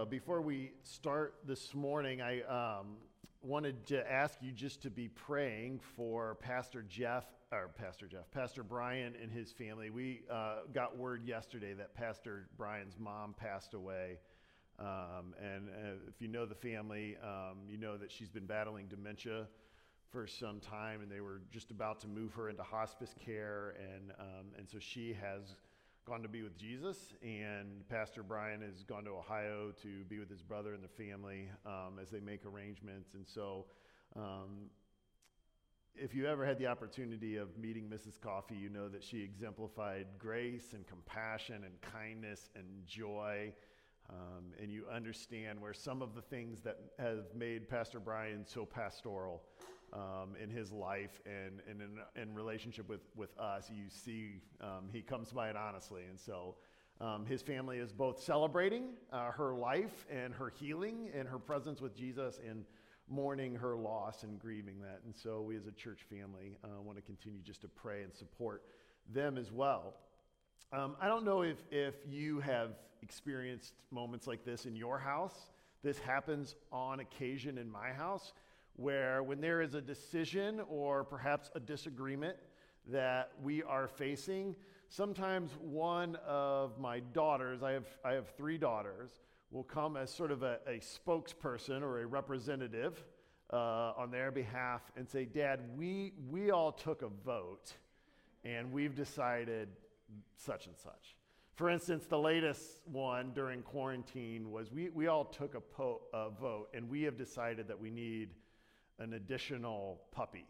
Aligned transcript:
Uh, 0.00 0.04
before 0.06 0.40
we 0.40 0.72
start 0.82 1.34
this 1.46 1.74
morning, 1.74 2.22
I 2.22 2.40
um, 2.44 2.96
wanted 3.42 3.84
to 3.88 4.10
ask 4.10 4.38
you 4.40 4.50
just 4.50 4.80
to 4.82 4.90
be 4.90 5.08
praying 5.08 5.78
for 5.94 6.36
Pastor 6.36 6.82
Jeff, 6.88 7.26
or 7.52 7.68
Pastor 7.68 8.06
Jeff, 8.06 8.30
Pastor 8.30 8.62
Brian 8.62 9.12
and 9.20 9.30
his 9.30 9.52
family. 9.52 9.90
We 9.90 10.22
uh, 10.30 10.60
got 10.72 10.96
word 10.96 11.22
yesterday 11.26 11.74
that 11.74 11.94
Pastor 11.94 12.48
Brian's 12.56 12.98
mom 12.98 13.34
passed 13.34 13.74
away. 13.74 14.20
Um, 14.78 15.34
and 15.38 15.68
uh, 15.68 16.08
if 16.08 16.22
you 16.22 16.28
know 16.28 16.46
the 16.46 16.54
family, 16.54 17.18
um, 17.22 17.58
you 17.68 17.76
know 17.76 17.98
that 17.98 18.10
she's 18.10 18.30
been 18.30 18.46
battling 18.46 18.86
dementia 18.86 19.48
for 20.10 20.26
some 20.26 20.60
time, 20.60 21.02
and 21.02 21.12
they 21.12 21.20
were 21.20 21.42
just 21.52 21.70
about 21.70 22.00
to 22.00 22.08
move 22.08 22.32
her 22.32 22.48
into 22.48 22.62
hospice 22.62 23.14
care. 23.22 23.74
And, 23.78 24.12
um, 24.18 24.46
and 24.56 24.66
so 24.66 24.78
she 24.78 25.14
has 25.20 25.56
gone 26.10 26.22
to 26.22 26.28
be 26.28 26.42
with 26.42 26.58
Jesus, 26.58 27.14
and 27.22 27.88
Pastor 27.88 28.24
Brian 28.24 28.62
has 28.62 28.82
gone 28.82 29.04
to 29.04 29.10
Ohio 29.10 29.70
to 29.80 30.02
be 30.08 30.18
with 30.18 30.28
his 30.28 30.42
brother 30.42 30.74
and 30.74 30.82
the 30.82 30.88
family 30.88 31.48
um, 31.64 32.00
as 32.02 32.10
they 32.10 32.18
make 32.18 32.44
arrangements. 32.44 33.14
And 33.14 33.24
so, 33.24 33.66
um, 34.16 34.70
if 35.94 36.12
you 36.12 36.26
ever 36.26 36.44
had 36.44 36.58
the 36.58 36.66
opportunity 36.66 37.36
of 37.36 37.56
meeting 37.56 37.88
Mrs. 37.88 38.20
Coffee, 38.20 38.56
you 38.56 38.68
know 38.68 38.88
that 38.88 39.04
she 39.04 39.22
exemplified 39.22 40.08
grace 40.18 40.72
and 40.72 40.84
compassion 40.84 41.62
and 41.62 41.80
kindness 41.80 42.50
and 42.56 42.66
joy. 42.84 43.52
Um, 44.08 44.46
and 44.60 44.72
you 44.72 44.86
understand 44.92 45.60
where 45.60 45.72
some 45.72 46.02
of 46.02 46.16
the 46.16 46.22
things 46.22 46.60
that 46.62 46.78
have 46.98 47.26
made 47.36 47.68
Pastor 47.68 48.00
Brian 48.00 48.44
so 48.44 48.66
pastoral 48.66 49.44
um, 49.92 50.36
in 50.42 50.50
his 50.50 50.72
life 50.72 51.20
and, 51.26 51.60
and 51.68 51.80
in, 51.80 52.22
in, 52.22 52.34
relationship 52.34 52.88
with, 52.88 53.00
with 53.16 53.36
us, 53.38 53.70
you 53.74 53.84
see 53.88 54.40
um, 54.60 54.88
he 54.92 55.02
comes 55.02 55.32
by 55.32 55.50
it 55.50 55.56
honestly. 55.56 56.02
And 56.08 56.18
so 56.18 56.54
um, 57.00 57.26
his 57.26 57.42
family 57.42 57.78
is 57.78 57.92
both 57.92 58.22
celebrating 58.22 58.90
uh, 59.12 59.30
her 59.32 59.54
life 59.54 60.06
and 60.10 60.34
her 60.34 60.52
healing 60.60 61.08
and 61.14 61.28
her 61.28 61.38
presence 61.38 61.80
with 61.80 61.96
Jesus 61.96 62.40
and 62.46 62.64
mourning 63.08 63.54
her 63.54 63.76
loss 63.76 64.22
and 64.22 64.38
grieving 64.38 64.80
that. 64.80 65.00
And 65.04 65.14
so 65.14 65.40
we 65.42 65.56
as 65.56 65.66
a 65.66 65.72
church 65.72 66.00
family 66.08 66.56
uh, 66.62 66.80
want 66.80 66.96
to 66.96 67.02
continue 67.02 67.40
just 67.40 67.62
to 67.62 67.68
pray 67.68 68.02
and 68.02 68.14
support 68.14 68.62
them 69.12 69.36
as 69.36 69.50
well. 69.50 69.94
Um, 70.72 70.94
I 71.00 71.08
don't 71.08 71.24
know 71.24 71.42
if, 71.42 71.56
if 71.72 71.94
you 72.08 72.38
have 72.40 72.70
experienced 73.02 73.74
moments 73.90 74.26
like 74.26 74.44
this 74.44 74.66
in 74.66 74.76
your 74.76 74.98
house. 74.98 75.50
This 75.82 75.98
happens 75.98 76.54
on 76.70 77.00
occasion 77.00 77.58
in 77.58 77.68
my 77.68 77.90
house 77.90 78.32
where 78.80 79.22
when 79.22 79.40
there 79.40 79.60
is 79.60 79.74
a 79.74 79.80
decision 79.80 80.60
or 80.68 81.04
perhaps 81.04 81.50
a 81.54 81.60
disagreement 81.60 82.36
that 82.86 83.30
we 83.42 83.62
are 83.62 83.86
facing, 83.86 84.56
sometimes 84.88 85.50
one 85.60 86.16
of 86.26 86.78
my 86.78 87.00
daughters, 87.12 87.62
I 87.62 87.72
have, 87.72 87.86
I 88.04 88.12
have 88.12 88.30
three 88.36 88.56
daughters, 88.56 89.20
will 89.50 89.64
come 89.64 89.96
as 89.96 90.10
sort 90.10 90.30
of 90.30 90.42
a, 90.42 90.58
a 90.66 90.80
spokesperson 90.80 91.82
or 91.82 92.00
a 92.00 92.06
representative 92.06 93.04
uh, 93.52 93.92
on 93.98 94.10
their 94.10 94.30
behalf 94.30 94.80
and 94.96 95.06
say, 95.06 95.26
Dad, 95.26 95.60
we, 95.76 96.14
we 96.30 96.50
all 96.50 96.72
took 96.72 97.02
a 97.02 97.08
vote 97.08 97.74
and 98.44 98.72
we've 98.72 98.94
decided 98.94 99.68
such 100.36 100.66
and 100.66 100.76
such. 100.76 101.16
For 101.54 101.68
instance, 101.68 102.06
the 102.06 102.18
latest 102.18 102.80
one 102.86 103.32
during 103.34 103.60
quarantine 103.60 104.50
was 104.50 104.72
we, 104.72 104.88
we 104.88 105.08
all 105.08 105.26
took 105.26 105.54
a, 105.54 105.60
po- 105.60 106.00
a 106.14 106.30
vote 106.30 106.68
and 106.72 106.88
we 106.88 107.02
have 107.02 107.18
decided 107.18 107.68
that 107.68 107.78
we 107.78 107.90
need 107.90 108.30
an 109.00 109.14
additional 109.14 110.00
puppy 110.12 110.46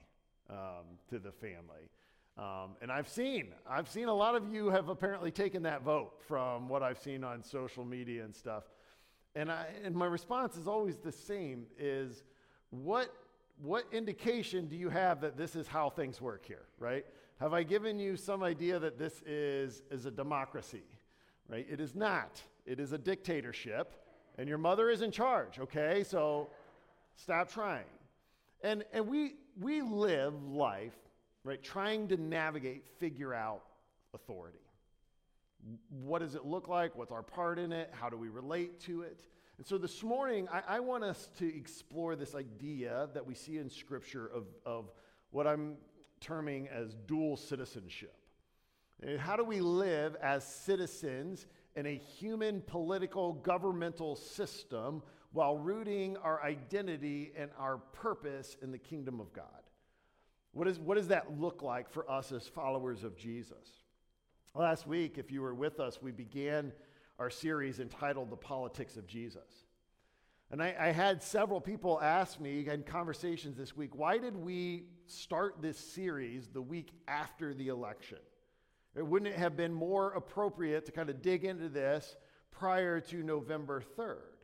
um, 0.50 0.84
to 1.08 1.18
the 1.18 1.32
family. 1.32 1.88
Um, 2.36 2.76
and 2.82 2.90
I've 2.90 3.08
seen, 3.08 3.48
I've 3.68 3.88
seen 3.88 4.08
a 4.08 4.14
lot 4.14 4.34
of 4.34 4.52
you 4.52 4.70
have 4.70 4.88
apparently 4.88 5.30
taken 5.30 5.62
that 5.64 5.82
vote 5.82 6.12
from 6.26 6.68
what 6.68 6.82
I've 6.82 6.98
seen 6.98 7.24
on 7.24 7.42
social 7.42 7.84
media 7.84 8.24
and 8.24 8.34
stuff. 8.34 8.64
And, 9.34 9.50
I, 9.50 9.66
and 9.84 9.94
my 9.94 10.06
response 10.06 10.56
is 10.56 10.66
always 10.66 10.96
the 10.96 11.12
same 11.12 11.66
is 11.78 12.24
what, 12.70 13.12
what 13.62 13.84
indication 13.92 14.66
do 14.66 14.76
you 14.76 14.88
have 14.88 15.20
that 15.20 15.36
this 15.36 15.54
is 15.54 15.66
how 15.66 15.90
things 15.90 16.20
work 16.20 16.44
here, 16.46 16.64
right? 16.78 17.04
Have 17.38 17.52
I 17.52 17.62
given 17.62 17.98
you 17.98 18.16
some 18.16 18.42
idea 18.42 18.78
that 18.78 18.98
this 18.98 19.22
is, 19.22 19.82
is 19.90 20.06
a 20.06 20.10
democracy, 20.10 20.84
right? 21.48 21.66
It 21.70 21.80
is 21.80 21.94
not. 21.94 22.42
It 22.66 22.80
is 22.80 22.92
a 22.92 22.98
dictatorship, 22.98 23.94
and 24.38 24.48
your 24.48 24.58
mother 24.58 24.90
is 24.90 25.02
in 25.02 25.10
charge, 25.10 25.58
okay? 25.58 26.04
So 26.04 26.48
stop 27.16 27.50
trying. 27.50 27.84
And, 28.62 28.84
and 28.92 29.08
we, 29.08 29.34
we 29.58 29.82
live 29.82 30.34
life, 30.44 30.96
right, 31.44 31.62
trying 31.62 32.08
to 32.08 32.16
navigate, 32.16 32.86
figure 32.98 33.32
out 33.32 33.62
authority. 34.14 34.58
What 35.90 36.20
does 36.20 36.34
it 36.34 36.44
look 36.44 36.68
like? 36.68 36.96
What's 36.96 37.12
our 37.12 37.22
part 37.22 37.58
in 37.58 37.72
it? 37.72 37.90
How 37.92 38.08
do 38.08 38.16
we 38.16 38.28
relate 38.28 38.80
to 38.80 39.02
it? 39.02 39.24
And 39.58 39.66
so 39.66 39.76
this 39.76 40.02
morning, 40.02 40.48
I, 40.50 40.76
I 40.76 40.80
want 40.80 41.04
us 41.04 41.28
to 41.38 41.56
explore 41.56 42.16
this 42.16 42.34
idea 42.34 43.08
that 43.12 43.26
we 43.26 43.34
see 43.34 43.58
in 43.58 43.68
Scripture 43.68 44.26
of, 44.26 44.46
of 44.64 44.90
what 45.30 45.46
I'm 45.46 45.76
terming 46.20 46.68
as 46.68 46.94
dual 47.06 47.36
citizenship. 47.36 48.14
How 49.18 49.36
do 49.36 49.44
we 49.44 49.60
live 49.60 50.16
as 50.22 50.44
citizens 50.44 51.46
in 51.74 51.86
a 51.86 51.94
human 51.94 52.60
political 52.60 53.32
governmental 53.32 54.16
system 54.16 55.02
while 55.32 55.56
rooting 55.56 56.16
our 56.18 56.42
identity 56.42 57.32
and 57.36 57.50
our 57.58 57.78
purpose 57.78 58.56
in 58.62 58.72
the 58.72 58.78
kingdom 58.78 59.20
of 59.20 59.32
God. 59.32 59.46
What, 60.52 60.66
is, 60.66 60.78
what 60.80 60.96
does 60.96 61.08
that 61.08 61.38
look 61.38 61.62
like 61.62 61.88
for 61.88 62.10
us 62.10 62.32
as 62.32 62.48
followers 62.48 63.04
of 63.04 63.16
Jesus? 63.16 63.84
Last 64.54 64.86
week, 64.86 65.16
if 65.16 65.30
you 65.30 65.42
were 65.42 65.54
with 65.54 65.78
us, 65.78 66.02
we 66.02 66.10
began 66.10 66.72
our 67.20 67.30
series 67.30 67.78
entitled 67.78 68.30
The 68.30 68.36
Politics 68.36 68.96
of 68.96 69.06
Jesus. 69.06 69.66
And 70.50 70.60
I, 70.60 70.74
I, 70.80 70.86
had 70.88 71.22
several 71.22 71.60
people 71.60 72.00
ask 72.00 72.40
me 72.40 72.66
in 72.66 72.82
conversations 72.82 73.56
this 73.56 73.76
week, 73.76 73.94
why 73.94 74.18
did 74.18 74.36
we 74.36 74.86
start 75.06 75.62
this 75.62 75.78
series 75.78 76.48
the 76.48 76.62
week 76.62 76.90
after 77.06 77.54
the 77.54 77.68
election? 77.68 78.18
It 78.96 79.06
Wouldn't 79.06 79.32
it 79.32 79.38
have 79.38 79.56
been 79.56 79.72
more 79.72 80.12
appropriate 80.14 80.86
to 80.86 80.92
kind 80.92 81.08
of 81.08 81.22
dig 81.22 81.44
into 81.44 81.68
this 81.68 82.16
prior 82.50 83.00
to 83.02 83.22
November 83.22 83.80
3rd? 83.96 84.39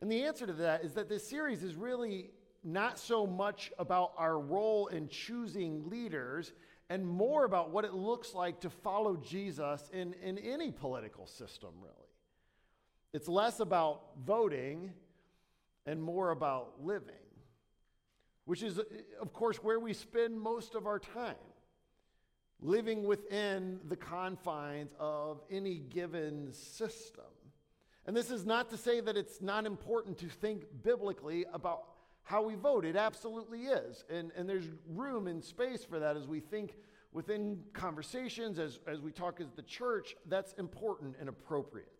And 0.00 0.10
the 0.10 0.24
answer 0.24 0.46
to 0.46 0.52
that 0.54 0.84
is 0.84 0.94
that 0.94 1.08
this 1.08 1.26
series 1.28 1.62
is 1.62 1.74
really 1.74 2.30
not 2.62 2.98
so 2.98 3.26
much 3.26 3.72
about 3.78 4.12
our 4.18 4.38
role 4.38 4.88
in 4.88 5.08
choosing 5.08 5.88
leaders 5.88 6.52
and 6.90 7.06
more 7.06 7.44
about 7.44 7.70
what 7.70 7.84
it 7.84 7.94
looks 7.94 8.34
like 8.34 8.60
to 8.60 8.70
follow 8.70 9.16
Jesus 9.16 9.88
in, 9.92 10.14
in 10.22 10.38
any 10.38 10.70
political 10.70 11.26
system, 11.26 11.70
really. 11.80 11.94
It's 13.12 13.28
less 13.28 13.60
about 13.60 14.02
voting 14.24 14.92
and 15.86 16.02
more 16.02 16.30
about 16.30 16.74
living, 16.82 17.14
which 18.44 18.62
is, 18.62 18.78
of 19.20 19.32
course, 19.32 19.56
where 19.58 19.80
we 19.80 19.92
spend 19.94 20.38
most 20.38 20.74
of 20.74 20.86
our 20.86 20.98
time. 20.98 21.34
Living 22.60 23.04
within 23.04 23.80
the 23.86 23.96
confines 23.96 24.94
of 24.98 25.42
any 25.50 25.76
given 25.76 26.52
system. 26.52 27.24
And 28.06 28.16
this 28.16 28.30
is 28.30 28.46
not 28.46 28.70
to 28.70 28.76
say 28.76 29.00
that 29.00 29.16
it's 29.16 29.42
not 29.42 29.66
important 29.66 30.18
to 30.18 30.28
think 30.28 30.64
biblically 30.82 31.44
about 31.52 31.82
how 32.22 32.42
we 32.42 32.54
vote. 32.54 32.84
It 32.84 32.96
absolutely 32.96 33.62
is. 33.64 34.04
And, 34.08 34.30
and 34.36 34.48
there's 34.48 34.68
room 34.88 35.26
and 35.26 35.42
space 35.42 35.84
for 35.84 35.98
that 35.98 36.16
as 36.16 36.26
we 36.26 36.40
think 36.40 36.76
within 37.12 37.60
conversations, 37.72 38.58
as, 38.58 38.78
as 38.86 39.00
we 39.00 39.10
talk 39.10 39.40
as 39.40 39.50
the 39.52 39.62
church. 39.62 40.14
That's 40.26 40.52
important 40.54 41.16
and 41.18 41.28
appropriate. 41.28 41.90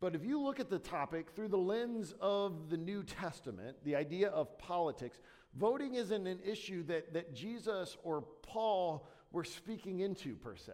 But 0.00 0.14
if 0.14 0.24
you 0.24 0.42
look 0.42 0.60
at 0.60 0.68
the 0.68 0.78
topic 0.78 1.30
through 1.30 1.48
the 1.48 1.56
lens 1.56 2.14
of 2.20 2.68
the 2.68 2.76
New 2.76 3.04
Testament, 3.04 3.76
the 3.84 3.96
idea 3.96 4.28
of 4.28 4.58
politics, 4.58 5.18
voting 5.54 5.94
isn't 5.94 6.26
an 6.26 6.40
issue 6.44 6.82
that, 6.84 7.14
that 7.14 7.34
Jesus 7.34 7.96
or 8.02 8.22
Paul 8.42 9.06
were 9.32 9.44
speaking 9.44 10.00
into 10.00 10.34
per 10.34 10.56
se, 10.56 10.72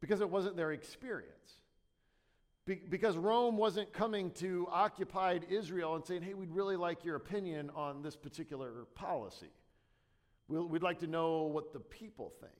because 0.00 0.20
it 0.20 0.28
wasn't 0.28 0.56
their 0.56 0.72
experience. 0.72 1.60
Be- 2.66 2.82
because 2.88 3.16
Rome 3.16 3.56
wasn't 3.56 3.92
coming 3.92 4.32
to 4.32 4.66
occupied 4.70 5.46
Israel 5.48 5.94
and 5.94 6.04
saying, 6.04 6.22
hey, 6.22 6.34
we'd 6.34 6.50
really 6.50 6.76
like 6.76 7.04
your 7.04 7.14
opinion 7.14 7.70
on 7.76 8.02
this 8.02 8.16
particular 8.16 8.86
policy. 8.96 9.50
We'll, 10.48 10.66
we'd 10.66 10.82
like 10.82 10.98
to 11.00 11.06
know 11.06 11.42
what 11.44 11.72
the 11.72 11.78
people 11.78 12.32
think. 12.40 12.52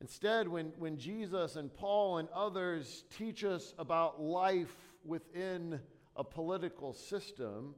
Instead, 0.00 0.48
when, 0.48 0.72
when 0.78 0.96
Jesus 0.96 1.56
and 1.56 1.74
Paul 1.74 2.18
and 2.18 2.28
others 2.30 3.04
teach 3.18 3.44
us 3.44 3.74
about 3.78 4.22
life 4.22 4.74
within 5.04 5.80
a 6.16 6.24
political 6.24 6.92
system, 6.92 7.74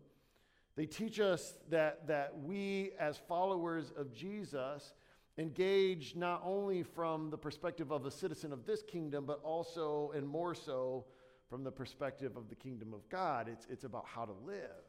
they 0.77 0.87
teach 0.87 1.19
us 1.19 1.55
that, 1.71 2.07
that 2.07 2.39
we, 2.43 2.93
as 3.01 3.17
followers 3.17 3.93
of 3.97 4.15
Jesus, 4.15 4.93
engage 5.39 6.15
not 6.15 6.43
only 6.45 6.83
from 6.83 7.31
the 7.31 7.39
perspective 7.39 7.91
of 7.91 8.07
a 8.07 8.11
citizen 8.11 8.53
of 8.53 8.67
this 8.67 8.83
kingdom, 8.83 9.25
but 9.27 9.41
also 9.43 10.13
and 10.15 10.27
more 10.27 10.55
so 10.55 11.05
from 11.49 11.65
the 11.65 11.71
perspective 11.71 12.37
of 12.37 12.49
the 12.49 12.55
kingdom 12.55 12.93
of 12.93 13.09
God. 13.09 13.49
It's, 13.49 13.67
it's 13.71 13.85
about 13.85 14.05
how 14.07 14.25
to 14.25 14.33
live, 14.47 14.85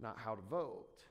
not 0.00 0.18
how 0.18 0.34
to 0.34 0.42
vote. 0.42 1.04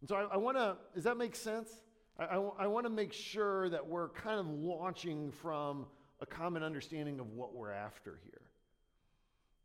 And 0.00 0.08
so 0.08 0.16
I, 0.16 0.34
I 0.34 0.36
want 0.36 0.56
to, 0.56 0.76
does 0.94 1.04
that 1.04 1.16
make 1.16 1.36
sense? 1.36 1.70
I, 2.18 2.24
I, 2.24 2.50
I 2.60 2.66
want 2.66 2.86
to 2.86 2.90
make 2.90 3.12
sure 3.12 3.68
that 3.68 3.86
we're 3.86 4.08
kind 4.10 4.40
of 4.40 4.46
launching 4.48 5.30
from 5.30 5.86
a 6.20 6.26
common 6.26 6.62
understanding 6.62 7.20
of 7.20 7.32
what 7.32 7.54
we're 7.54 7.72
after 7.72 8.18
here. 8.24 8.42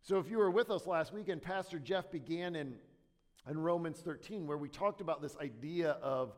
So, 0.02 0.20
if 0.20 0.30
you 0.30 0.38
were 0.38 0.52
with 0.52 0.70
us 0.70 0.86
last 0.86 1.14
weekend, 1.14 1.42
Pastor 1.42 1.80
Jeff 1.80 2.12
began 2.12 2.56
in, 2.56 2.76
in 3.50 3.58
Romans 3.58 4.00
13, 4.02 4.46
where 4.46 4.58
we 4.58 4.70
talked 4.70 5.02
about 5.02 5.22
this 5.22 5.36
idea 5.38 5.98
of 6.02 6.36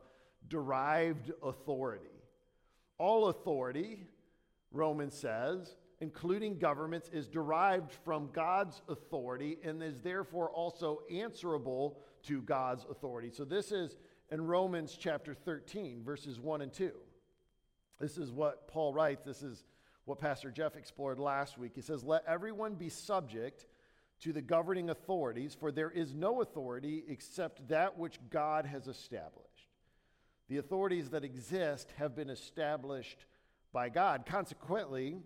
derived 0.48 1.32
authority. 1.42 2.04
All 2.98 3.28
authority, 3.28 4.00
Romans 4.72 5.14
says, 5.14 5.76
including 6.00 6.58
governments, 6.58 7.10
is 7.12 7.28
derived 7.28 7.92
from 8.04 8.30
God's 8.32 8.82
authority 8.88 9.58
and 9.62 9.82
is 9.82 9.98
therefore 10.00 10.50
also 10.50 11.02
answerable 11.10 11.98
to 12.24 12.42
God's 12.42 12.84
authority. 12.90 13.30
So, 13.30 13.44
this 13.44 13.72
is 13.72 13.96
in 14.30 14.46
Romans 14.46 14.96
chapter 14.98 15.34
13, 15.34 16.02
verses 16.04 16.40
1 16.40 16.62
and 16.62 16.72
2. 16.72 16.92
This 18.00 18.18
is 18.18 18.30
what 18.30 18.68
Paul 18.68 18.92
writes. 18.92 19.24
This 19.24 19.42
is 19.42 19.64
what 20.04 20.18
Pastor 20.18 20.50
Jeff 20.50 20.76
explored 20.76 21.18
last 21.18 21.58
week. 21.58 21.72
He 21.74 21.80
says, 21.80 22.04
Let 22.04 22.24
everyone 22.26 22.74
be 22.74 22.88
subject 22.88 23.66
to 24.20 24.32
the 24.32 24.42
governing 24.42 24.90
authorities, 24.90 25.56
for 25.58 25.70
there 25.70 25.90
is 25.90 26.14
no 26.14 26.40
authority 26.40 27.04
except 27.08 27.68
that 27.68 27.98
which 27.98 28.18
God 28.30 28.66
has 28.66 28.88
established. 28.88 29.47
The 30.48 30.58
authorities 30.58 31.10
that 31.10 31.24
exist 31.24 31.92
have 31.98 32.16
been 32.16 32.30
established 32.30 33.26
by 33.72 33.88
God. 33.88 34.24
Consequently, 34.24 35.18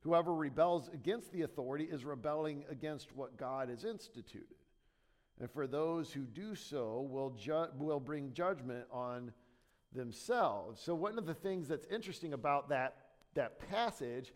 whoever 0.00 0.34
rebels 0.34 0.88
against 0.92 1.32
the 1.32 1.42
authority 1.42 1.84
is 1.84 2.04
rebelling 2.04 2.64
against 2.70 3.14
what 3.14 3.36
God 3.36 3.68
has 3.68 3.84
instituted. 3.84 4.56
And 5.38 5.50
for 5.50 5.66
those 5.66 6.12
who 6.12 6.22
do 6.22 6.54
so, 6.54 7.06
will, 7.10 7.30
ju- 7.30 7.68
will 7.76 8.00
bring 8.00 8.32
judgment 8.32 8.86
on 8.90 9.32
themselves. 9.92 10.80
So, 10.80 10.94
one 10.94 11.18
of 11.18 11.26
the 11.26 11.34
things 11.34 11.68
that's 11.68 11.86
interesting 11.90 12.32
about 12.32 12.68
that, 12.70 12.96
that 13.34 13.58
passage 13.70 14.32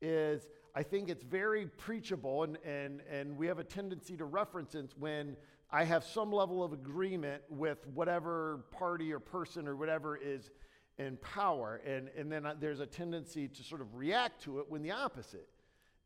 is 0.00 0.46
I 0.74 0.82
think 0.82 1.08
it's 1.08 1.24
very 1.24 1.66
preachable, 1.66 2.44
and, 2.44 2.56
and, 2.64 3.00
and 3.10 3.36
we 3.36 3.46
have 3.48 3.58
a 3.58 3.64
tendency 3.64 4.16
to 4.16 4.24
reference 4.24 4.74
it 4.74 4.92
when 4.98 5.36
I 5.72 5.84
have 5.84 6.04
some 6.04 6.32
level 6.32 6.64
of 6.64 6.72
agreement 6.72 7.42
with 7.48 7.86
whatever 7.94 8.64
party 8.72 9.12
or 9.12 9.20
person 9.20 9.68
or 9.68 9.76
whatever 9.76 10.16
is 10.16 10.50
in 10.98 11.16
power. 11.18 11.80
And, 11.86 12.10
and 12.16 12.30
then 12.30 12.46
there's 12.58 12.80
a 12.80 12.86
tendency 12.86 13.46
to 13.48 13.62
sort 13.62 13.80
of 13.80 13.94
react 13.94 14.42
to 14.42 14.58
it 14.58 14.66
when 14.68 14.82
the 14.82 14.90
opposite 14.90 15.48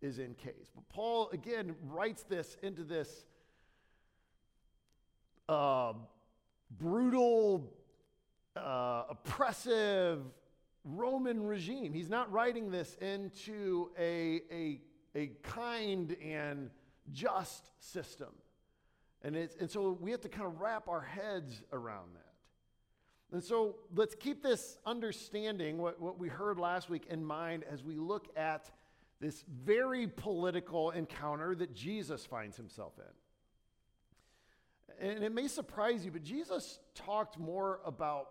is 0.03 0.19
in 0.19 0.35
case. 0.35 0.71
But 0.75 0.89
Paul, 0.91 1.31
again, 1.33 1.75
writes 1.83 2.25
this 2.25 2.59
into 2.63 2.85
this 2.85 3.25
uh, 5.49 5.95
brutal, 6.79 7.73
uh, 8.55 9.05
oppressive 9.09 10.21
Roman 10.85 11.43
regime. 11.43 11.95
He's 11.95 12.11
not 12.11 12.31
writing 12.31 12.71
this 12.71 12.97
into 13.01 13.91
a, 13.99 14.43
a, 14.53 14.81
a 15.15 15.27
kind 15.43 16.15
and 16.23 16.69
just 17.13 17.71
system. 17.81 18.29
And, 19.25 19.35
it's, 19.35 19.57
and 19.57 19.71
so 19.71 19.97
we 20.01 20.11
have 20.11 20.21
to 20.21 20.29
kind 20.29 20.47
of 20.47 20.61
wrap 20.61 20.87
our 20.87 21.01
heads 21.01 21.63
around 21.73 22.15
that. 22.15 22.21
And 23.33 23.43
so 23.43 23.77
let's 23.97 24.15
keep 24.15 24.43
this 24.43 24.77
understanding, 24.85 25.79
what, 25.79 26.01
what 26.01 26.19
we 26.19 26.29
heard 26.29 26.59
last 26.59 26.91
week, 26.91 27.07
in 27.09 27.25
mind 27.25 27.65
as 27.69 27.83
we 27.83 27.97
look 27.97 28.29
at 28.37 28.71
this 29.21 29.43
very 29.65 30.07
political 30.07 30.91
encounter 30.91 31.55
that 31.55 31.75
Jesus 31.75 32.27
finds 32.27 32.57
himself 32.57 32.93
in. 32.99 35.09
And 35.09 35.25
it 35.25 35.33
may 35.33 35.49
surprise 35.49 36.05
you, 36.05 36.11
but 36.11 36.23
Jesus 36.23 36.79
talked 36.95 37.39
more 37.39 37.81
about 37.85 38.29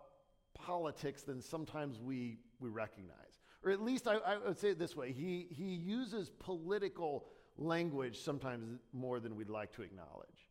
politics 0.53 1.23
than 1.23 1.41
sometimes 1.41 1.99
we, 1.99 2.37
we 2.59 2.69
recognize. 2.69 3.41
Or 3.65 3.71
at 3.71 3.81
least 3.81 4.07
I, 4.07 4.17
I 4.17 4.37
would 4.37 4.59
say 4.59 4.69
it 4.69 4.79
this 4.79 4.95
way 4.95 5.11
he, 5.11 5.47
he 5.49 5.73
uses 5.73 6.29
political 6.29 7.25
language 7.57 8.19
sometimes 8.19 8.79
more 8.93 9.19
than 9.19 9.35
we'd 9.35 9.49
like 9.49 9.73
to 9.73 9.81
acknowledge. 9.81 10.42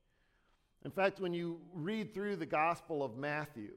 In 0.85 0.91
fact, 0.91 1.21
when 1.21 1.33
you 1.33 1.61
read 1.73 2.13
through 2.13 2.37
the 2.37 2.47
Gospel 2.47 3.05
of 3.05 3.17
Matthew, 3.17 3.73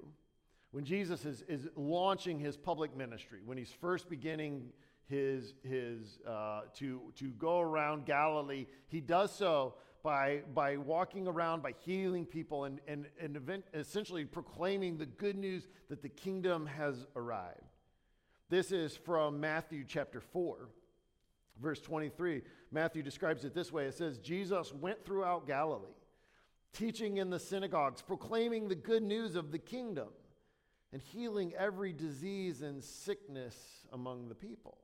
when 0.71 0.83
Jesus 0.83 1.23
is, 1.25 1.43
is 1.47 1.67
launching 1.75 2.39
his 2.39 2.57
public 2.57 2.97
ministry, 2.97 3.39
when 3.45 3.57
he's 3.57 3.71
first 3.71 4.09
beginning 4.09 4.71
his, 5.07 5.53
his, 5.63 6.19
uh, 6.27 6.61
to, 6.75 7.13
to 7.15 7.29
go 7.31 7.59
around 7.59 8.05
Galilee, 8.05 8.65
he 8.87 9.01
does 9.01 9.31
so 9.31 9.75
by, 10.01 10.41
by 10.55 10.77
walking 10.77 11.27
around, 11.27 11.61
by 11.61 11.73
healing 11.85 12.25
people, 12.25 12.65
and, 12.65 12.81
and, 12.87 13.05
and 13.21 13.35
event, 13.35 13.65
essentially 13.75 14.25
proclaiming 14.25 14.97
the 14.97 15.05
good 15.05 15.37
news 15.37 15.67
that 15.89 16.01
the 16.01 16.09
kingdom 16.09 16.65
has 16.65 17.05
arrived. 17.15 17.61
This 18.49 18.71
is 18.71 18.97
from 18.97 19.39
Matthew 19.39 19.83
chapter 19.87 20.21
4, 20.21 20.69
verse 21.61 21.81
23. 21.81 22.41
Matthew 22.71 23.03
describes 23.03 23.45
it 23.45 23.53
this 23.53 23.71
way 23.71 23.85
it 23.85 23.93
says, 23.93 24.17
Jesus 24.17 24.73
went 24.73 25.05
throughout 25.05 25.45
Galilee 25.45 25.89
teaching 26.75 27.17
in 27.17 27.29
the 27.29 27.39
synagogues, 27.39 28.01
proclaiming 28.01 28.67
the 28.67 28.75
good 28.75 29.01
news 29.01 29.35
of 29.35 29.51
the 29.51 29.57
kingdom, 29.57 30.09
and 30.91 31.01
healing 31.01 31.53
every 31.57 31.91
disease 31.91 32.61
and 32.61 32.83
sickness 32.83 33.55
among 33.91 34.29
the 34.29 34.35
people. 34.35 34.77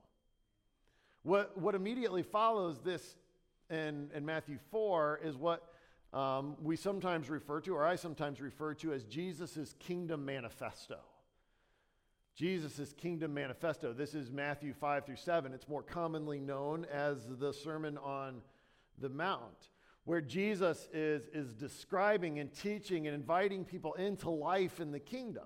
What, 1.24 1.58
what 1.58 1.76
immediately 1.76 2.24
follows 2.24 2.80
this 2.84 3.16
in, 3.70 4.10
in 4.16 4.26
Matthew 4.26 4.58
4 4.72 5.20
is 5.24 5.36
what 5.36 5.72
um, 6.14 6.56
we 6.62 6.76
sometimes 6.76 7.30
refer 7.30 7.62
to, 7.62 7.76
or 7.76 7.86
I 7.86 7.96
sometimes 7.96 8.42
refer 8.42 8.74
to, 8.76 8.94
as 8.94 9.04
Jesus' 9.04 9.76
kingdom 9.80 10.26
manifesto. 10.26 10.98
Jesus' 12.36 12.94
kingdom 12.94 13.34
manifesto. 13.34 13.94
This 13.94 14.16
is 14.16 14.32
Matthew 14.32 14.74
5 14.74 15.06
through 15.06 15.18
7. 15.18 15.54
It's 15.54 15.68
more 15.68 15.84
commonly 15.84 16.40
known 16.40 16.86
as 16.92 17.26
the 17.40 17.54
Sermon 17.54 17.98
on 17.98 18.42
the 18.98 19.10
Mount 19.10 19.70
where 20.06 20.22
Jesus 20.22 20.88
is, 20.94 21.28
is 21.34 21.54
describing 21.54 22.40
and 22.40 22.54
teaching 22.54 23.08
and 23.08 23.16
inviting 23.16 23.66
people 23.66 23.94
into 23.94 24.30
life 24.30 24.80
in 24.80 24.92
the 24.92 25.00
kingdom. 25.00 25.46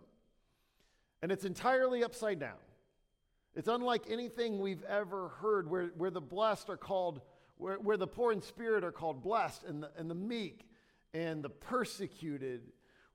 And 1.21 1.31
it's 1.31 1.45
entirely 1.45 2.03
upside 2.03 2.39
down. 2.39 2.57
It's 3.55 3.67
unlike 3.67 4.03
anything 4.09 4.59
we've 4.59 4.83
ever 4.83 5.29
heard 5.29 5.69
where, 5.69 5.87
where 5.97 6.11
the 6.11 6.21
blessed 6.21 6.69
are 6.69 6.77
called, 6.77 7.21
where, 7.57 7.77
where 7.77 7.97
the 7.97 8.07
poor 8.07 8.31
in 8.31 8.41
spirit 8.41 8.83
are 8.83 8.91
called 8.91 9.23
blessed, 9.23 9.63
and 9.63 9.83
the, 9.83 9.91
and 9.97 10.09
the 10.09 10.15
meek 10.15 10.67
and 11.13 11.41
the 11.41 11.49
persecuted, 11.49 12.61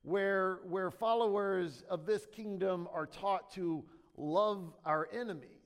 where, 0.01 0.59
where 0.67 0.89
followers 0.89 1.83
of 1.89 2.07
this 2.07 2.25
kingdom 2.25 2.87
are 2.91 3.05
taught 3.05 3.53
to 3.53 3.83
love 4.17 4.73
our 4.83 5.07
enemies. 5.13 5.60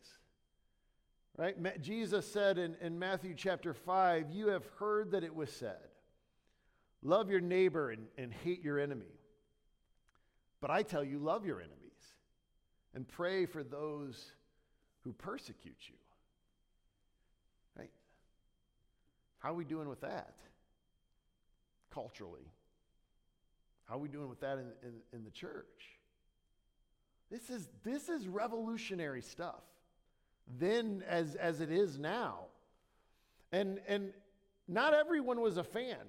Right? 1.37 1.81
Jesus 1.81 2.31
said 2.31 2.57
in, 2.57 2.75
in 2.81 2.97
Matthew 2.97 3.33
chapter 3.35 3.73
5, 3.73 4.29
You 4.31 4.47
have 4.47 4.65
heard 4.77 5.11
that 5.11 5.23
it 5.23 5.35
was 5.35 5.51
said, 5.51 5.89
Love 7.03 7.29
your 7.29 7.41
neighbor 7.41 7.91
and, 7.91 8.07
and 8.17 8.33
hate 8.33 8.63
your 8.63 8.79
enemy. 8.79 9.19
But 10.61 10.71
I 10.71 10.81
tell 10.81 11.03
you, 11.03 11.19
love 11.19 11.45
your 11.45 11.59
enemies 11.59 11.75
and 12.95 13.07
pray 13.07 13.45
for 13.45 13.63
those 13.63 14.31
who 15.01 15.11
persecute 15.13 15.77
you. 15.87 15.95
Right? 17.77 17.91
How 19.39 19.51
are 19.51 19.55
we 19.55 19.65
doing 19.65 19.89
with 19.89 20.01
that 20.01 20.33
culturally? 21.93 22.49
How 23.83 23.95
are 23.95 23.99
we 23.99 24.09
doing 24.09 24.29
with 24.29 24.39
that 24.39 24.57
in, 24.57 24.71
in, 24.81 24.93
in 25.13 25.23
the 25.25 25.31
church? 25.31 25.99
This 27.29 27.49
is, 27.49 27.69
this 27.83 28.09
is 28.09 28.27
revolutionary 28.27 29.21
stuff 29.21 29.61
then 30.47 31.03
as, 31.07 31.35
as 31.35 31.61
it 31.61 31.71
is 31.71 31.97
now. 31.97 32.45
And, 33.51 33.79
and 33.87 34.13
not 34.67 34.93
everyone 34.93 35.41
was 35.41 35.57
a 35.57 35.63
fan 35.63 36.07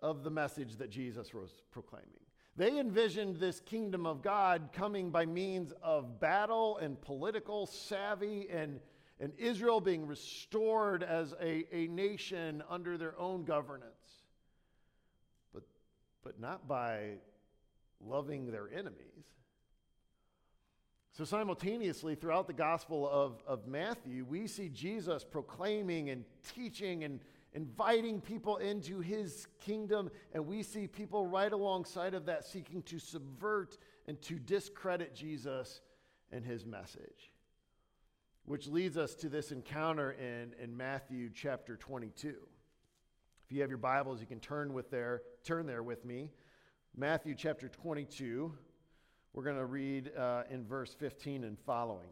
of 0.00 0.22
the 0.22 0.30
message 0.30 0.76
that 0.76 0.90
Jesus 0.90 1.32
was 1.32 1.62
proclaiming. 1.70 2.08
They 2.56 2.78
envisioned 2.78 3.36
this 3.36 3.60
kingdom 3.60 4.06
of 4.06 4.22
God 4.22 4.70
coming 4.72 5.10
by 5.10 5.26
means 5.26 5.72
of 5.82 6.20
battle 6.20 6.78
and 6.78 7.00
political 7.00 7.66
savvy 7.66 8.48
and, 8.48 8.78
and 9.18 9.32
Israel 9.38 9.80
being 9.80 10.06
restored 10.06 11.02
as 11.02 11.34
a, 11.40 11.64
a 11.72 11.88
nation 11.88 12.62
under 12.70 12.96
their 12.96 13.18
own 13.18 13.44
governance. 13.44 14.22
But, 15.52 15.64
but 16.22 16.38
not 16.38 16.68
by 16.68 17.14
loving 18.00 18.52
their 18.52 18.68
enemies. 18.68 19.24
So, 21.14 21.22
simultaneously, 21.22 22.16
throughout 22.16 22.48
the 22.48 22.52
Gospel 22.52 23.08
of, 23.08 23.40
of 23.46 23.68
Matthew, 23.68 24.24
we 24.24 24.48
see 24.48 24.68
Jesus 24.68 25.22
proclaiming 25.22 26.10
and 26.10 26.24
teaching 26.56 27.04
and 27.04 27.20
inviting 27.52 28.20
people 28.20 28.56
into 28.56 28.98
his 28.98 29.46
kingdom, 29.60 30.10
and 30.32 30.44
we 30.44 30.64
see 30.64 30.88
people 30.88 31.24
right 31.24 31.52
alongside 31.52 32.14
of 32.14 32.26
that 32.26 32.44
seeking 32.44 32.82
to 32.82 32.98
subvert 32.98 33.78
and 34.08 34.20
to 34.22 34.40
discredit 34.40 35.14
Jesus 35.14 35.82
and 36.32 36.44
his 36.44 36.66
message. 36.66 37.30
Which 38.44 38.66
leads 38.66 38.96
us 38.96 39.14
to 39.14 39.28
this 39.28 39.52
encounter 39.52 40.16
in, 40.20 40.52
in 40.60 40.76
Matthew 40.76 41.30
chapter 41.32 41.76
22. 41.76 42.34
If 43.44 43.52
you 43.52 43.60
have 43.60 43.70
your 43.70 43.78
Bibles, 43.78 44.20
you 44.20 44.26
can 44.26 44.40
turn, 44.40 44.72
with 44.72 44.90
there, 44.90 45.22
turn 45.44 45.64
there 45.66 45.84
with 45.84 46.04
me. 46.04 46.32
Matthew 46.96 47.36
chapter 47.36 47.68
22. 47.68 48.52
We're 49.34 49.42
going 49.42 49.56
to 49.56 49.66
read 49.66 50.12
uh, 50.16 50.44
in 50.48 50.64
verse 50.64 50.94
15 50.94 51.42
and 51.42 51.58
following. 51.58 52.08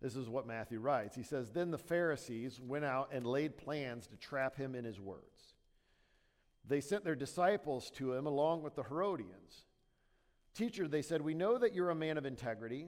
This 0.00 0.14
is 0.14 0.28
what 0.28 0.46
Matthew 0.46 0.78
writes. 0.78 1.16
He 1.16 1.24
says, 1.24 1.50
Then 1.50 1.72
the 1.72 1.78
Pharisees 1.78 2.60
went 2.60 2.84
out 2.84 3.10
and 3.12 3.26
laid 3.26 3.58
plans 3.58 4.06
to 4.06 4.16
trap 4.16 4.56
him 4.56 4.76
in 4.76 4.84
his 4.84 5.00
words. 5.00 5.54
They 6.66 6.80
sent 6.80 7.04
their 7.04 7.16
disciples 7.16 7.90
to 7.96 8.12
him 8.12 8.26
along 8.26 8.62
with 8.62 8.76
the 8.76 8.84
Herodians. 8.84 9.66
Teacher, 10.54 10.86
they 10.86 11.02
said, 11.02 11.22
We 11.22 11.34
know 11.34 11.58
that 11.58 11.74
you're 11.74 11.90
a 11.90 11.94
man 11.94 12.18
of 12.18 12.26
integrity 12.26 12.86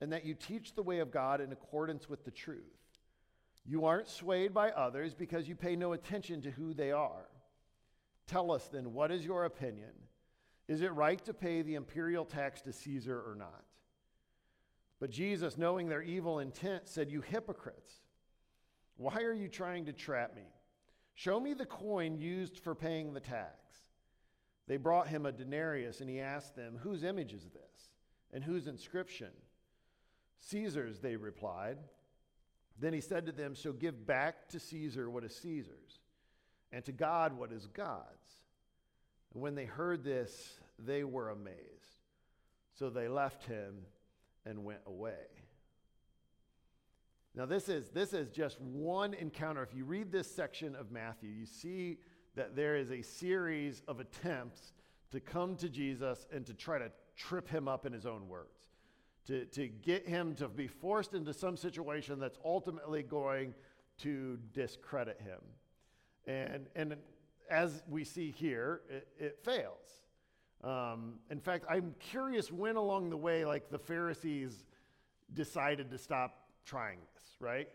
and 0.00 0.12
that 0.12 0.24
you 0.24 0.34
teach 0.34 0.74
the 0.74 0.82
way 0.82 0.98
of 0.98 1.12
God 1.12 1.40
in 1.40 1.52
accordance 1.52 2.08
with 2.08 2.24
the 2.24 2.32
truth. 2.32 2.58
You 3.64 3.84
aren't 3.84 4.08
swayed 4.08 4.52
by 4.52 4.70
others 4.70 5.14
because 5.14 5.48
you 5.48 5.54
pay 5.54 5.76
no 5.76 5.92
attention 5.92 6.42
to 6.42 6.50
who 6.50 6.74
they 6.74 6.90
are. 6.90 7.28
Tell 8.26 8.50
us 8.50 8.68
then, 8.72 8.92
what 8.92 9.12
is 9.12 9.24
your 9.24 9.44
opinion? 9.44 9.92
Is 10.66 10.80
it 10.80 10.92
right 10.92 11.22
to 11.24 11.34
pay 11.34 11.62
the 11.62 11.74
imperial 11.74 12.24
tax 12.24 12.62
to 12.62 12.72
Caesar 12.72 13.16
or 13.18 13.34
not? 13.34 13.64
But 15.00 15.10
Jesus, 15.10 15.58
knowing 15.58 15.88
their 15.88 16.02
evil 16.02 16.38
intent, 16.38 16.88
said, 16.88 17.10
You 17.10 17.20
hypocrites, 17.20 17.92
why 18.96 19.20
are 19.22 19.34
you 19.34 19.48
trying 19.48 19.86
to 19.86 19.92
trap 19.92 20.34
me? 20.34 20.46
Show 21.14 21.38
me 21.38 21.54
the 21.54 21.66
coin 21.66 22.16
used 22.16 22.58
for 22.58 22.74
paying 22.74 23.12
the 23.12 23.20
tax. 23.20 23.58
They 24.66 24.76
brought 24.78 25.08
him 25.08 25.26
a 25.26 25.32
denarius, 25.32 26.00
and 26.00 26.08
he 26.08 26.20
asked 26.20 26.56
them, 26.56 26.78
Whose 26.82 27.04
image 27.04 27.32
is 27.32 27.44
this? 27.44 27.90
And 28.32 28.42
whose 28.42 28.66
inscription? 28.66 29.30
Caesar's, 30.40 31.00
they 31.00 31.16
replied. 31.16 31.78
Then 32.80 32.92
he 32.92 33.00
said 33.00 33.26
to 33.26 33.32
them, 33.32 33.54
So 33.54 33.72
give 33.72 34.06
back 34.06 34.48
to 34.48 34.60
Caesar 34.60 35.10
what 35.10 35.24
is 35.24 35.36
Caesar's, 35.36 36.00
and 36.72 36.84
to 36.84 36.92
God 36.92 37.36
what 37.36 37.52
is 37.52 37.66
God's. 37.66 38.43
When 39.34 39.54
they 39.54 39.64
heard 39.64 40.02
this, 40.04 40.54
they 40.78 41.04
were 41.04 41.30
amazed. 41.30 41.58
So 42.78 42.88
they 42.88 43.08
left 43.08 43.44
him 43.44 43.74
and 44.46 44.64
went 44.64 44.80
away. 44.86 45.26
Now, 47.36 47.46
this 47.46 47.68
is, 47.68 47.90
this 47.90 48.12
is 48.12 48.30
just 48.30 48.60
one 48.60 49.12
encounter. 49.12 49.62
If 49.62 49.74
you 49.74 49.84
read 49.84 50.12
this 50.12 50.30
section 50.30 50.76
of 50.76 50.92
Matthew, 50.92 51.30
you 51.30 51.46
see 51.46 51.98
that 52.36 52.54
there 52.54 52.76
is 52.76 52.92
a 52.92 53.02
series 53.02 53.82
of 53.88 53.98
attempts 53.98 54.72
to 55.10 55.18
come 55.18 55.56
to 55.56 55.68
Jesus 55.68 56.26
and 56.32 56.46
to 56.46 56.54
try 56.54 56.78
to 56.78 56.90
trip 57.16 57.48
him 57.48 57.66
up 57.66 57.86
in 57.86 57.92
his 57.92 58.06
own 58.06 58.28
words, 58.28 58.60
to, 59.26 59.46
to 59.46 59.66
get 59.66 60.06
him 60.06 60.34
to 60.36 60.48
be 60.48 60.68
forced 60.68 61.14
into 61.14 61.32
some 61.32 61.56
situation 61.56 62.20
that's 62.20 62.38
ultimately 62.44 63.02
going 63.02 63.52
to 63.98 64.38
discredit 64.52 65.20
him. 65.20 65.40
And, 66.26 66.66
and 66.76 66.96
as 67.50 67.82
we 67.88 68.04
see 68.04 68.30
here, 68.30 68.82
it, 68.88 69.08
it 69.18 69.38
fails. 69.44 70.02
Um, 70.62 71.14
in 71.30 71.40
fact, 71.40 71.66
I'm 71.68 71.94
curious 71.98 72.50
when 72.50 72.76
along 72.76 73.10
the 73.10 73.16
way, 73.16 73.44
like 73.44 73.70
the 73.70 73.78
Pharisees 73.78 74.64
decided 75.32 75.90
to 75.90 75.98
stop 75.98 76.48
trying 76.64 76.98
this, 77.14 77.24
right? 77.40 77.68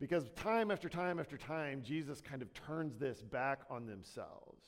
Because 0.00 0.30
time 0.30 0.70
after 0.70 0.88
time 0.88 1.20
after 1.20 1.36
time, 1.36 1.82
Jesus 1.82 2.20
kind 2.20 2.42
of 2.42 2.52
turns 2.54 2.96
this 2.96 3.22
back 3.22 3.60
on 3.70 3.86
themselves. 3.86 4.64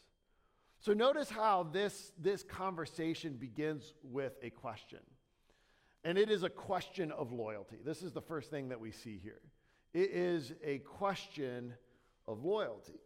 So 0.78 0.92
notice 0.92 1.30
how 1.30 1.62
this, 1.72 2.12
this 2.18 2.42
conversation 2.42 3.34
begins 3.34 3.94
with 4.02 4.34
a 4.42 4.50
question. 4.50 5.00
And 6.04 6.18
it 6.18 6.30
is 6.30 6.42
a 6.42 6.50
question 6.50 7.10
of 7.10 7.32
loyalty. 7.32 7.78
This 7.82 8.02
is 8.02 8.12
the 8.12 8.20
first 8.20 8.50
thing 8.50 8.68
that 8.68 8.78
we 8.78 8.90
see 8.90 9.18
here. 9.22 9.40
It 9.94 10.10
is 10.10 10.52
a 10.62 10.78
question 10.80 11.72
of 12.28 12.44
loyalty. 12.44 13.00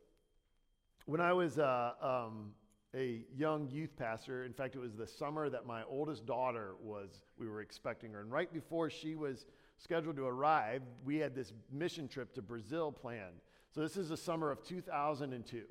When 1.08 1.22
I 1.22 1.32
was 1.32 1.58
uh, 1.58 1.92
um, 2.02 2.50
a 2.94 3.22
young 3.34 3.70
youth 3.70 3.96
pastor, 3.96 4.44
in 4.44 4.52
fact, 4.52 4.74
it 4.74 4.78
was 4.78 4.94
the 4.94 5.06
summer 5.06 5.48
that 5.48 5.64
my 5.64 5.82
oldest 5.84 6.26
daughter 6.26 6.74
was, 6.82 7.22
we 7.38 7.48
were 7.48 7.62
expecting 7.62 8.12
her. 8.12 8.20
And 8.20 8.30
right 8.30 8.52
before 8.52 8.90
she 8.90 9.14
was 9.14 9.46
scheduled 9.78 10.16
to 10.16 10.26
arrive, 10.26 10.82
we 11.06 11.16
had 11.16 11.34
this 11.34 11.54
mission 11.72 12.08
trip 12.08 12.34
to 12.34 12.42
Brazil 12.42 12.92
planned. 12.92 13.40
So 13.74 13.80
this 13.80 13.96
is 13.96 14.10
the 14.10 14.18
summer 14.18 14.50
of 14.50 14.62
2002. 14.62 15.62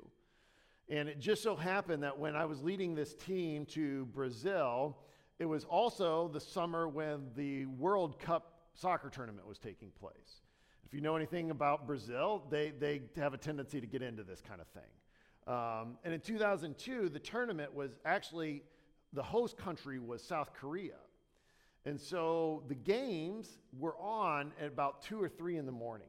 And 0.88 1.08
it 1.08 1.20
just 1.20 1.44
so 1.44 1.54
happened 1.54 2.02
that 2.02 2.18
when 2.18 2.34
I 2.34 2.44
was 2.44 2.60
leading 2.60 2.96
this 2.96 3.14
team 3.14 3.64
to 3.66 4.06
Brazil, 4.06 4.98
it 5.38 5.46
was 5.46 5.62
also 5.62 6.26
the 6.26 6.40
summer 6.40 6.88
when 6.88 7.28
the 7.36 7.66
World 7.66 8.18
Cup 8.18 8.58
soccer 8.74 9.08
tournament 9.08 9.46
was 9.46 9.58
taking 9.58 9.92
place. 10.00 10.42
If 10.84 10.92
you 10.92 11.00
know 11.00 11.14
anything 11.14 11.52
about 11.52 11.86
Brazil, 11.86 12.42
they, 12.50 12.72
they 12.76 13.02
have 13.14 13.34
a 13.34 13.38
tendency 13.38 13.80
to 13.80 13.86
get 13.86 14.02
into 14.02 14.24
this 14.24 14.40
kind 14.40 14.60
of 14.60 14.66
thing. 14.70 14.90
Um, 15.48 15.96
and 16.04 16.12
in 16.12 16.20
2002, 16.20 17.08
the 17.08 17.18
tournament 17.18 17.74
was 17.74 17.92
actually, 18.04 18.62
the 19.14 19.22
host 19.22 19.56
country 19.56 19.98
was 19.98 20.22
South 20.22 20.52
Korea. 20.52 20.98
And 21.86 21.98
so 21.98 22.62
the 22.68 22.74
games 22.74 23.48
were 23.78 23.96
on 23.96 24.52
at 24.60 24.68
about 24.68 25.00
two 25.00 25.22
or 25.22 25.28
three 25.28 25.56
in 25.56 25.64
the 25.64 25.72
morning. 25.72 26.08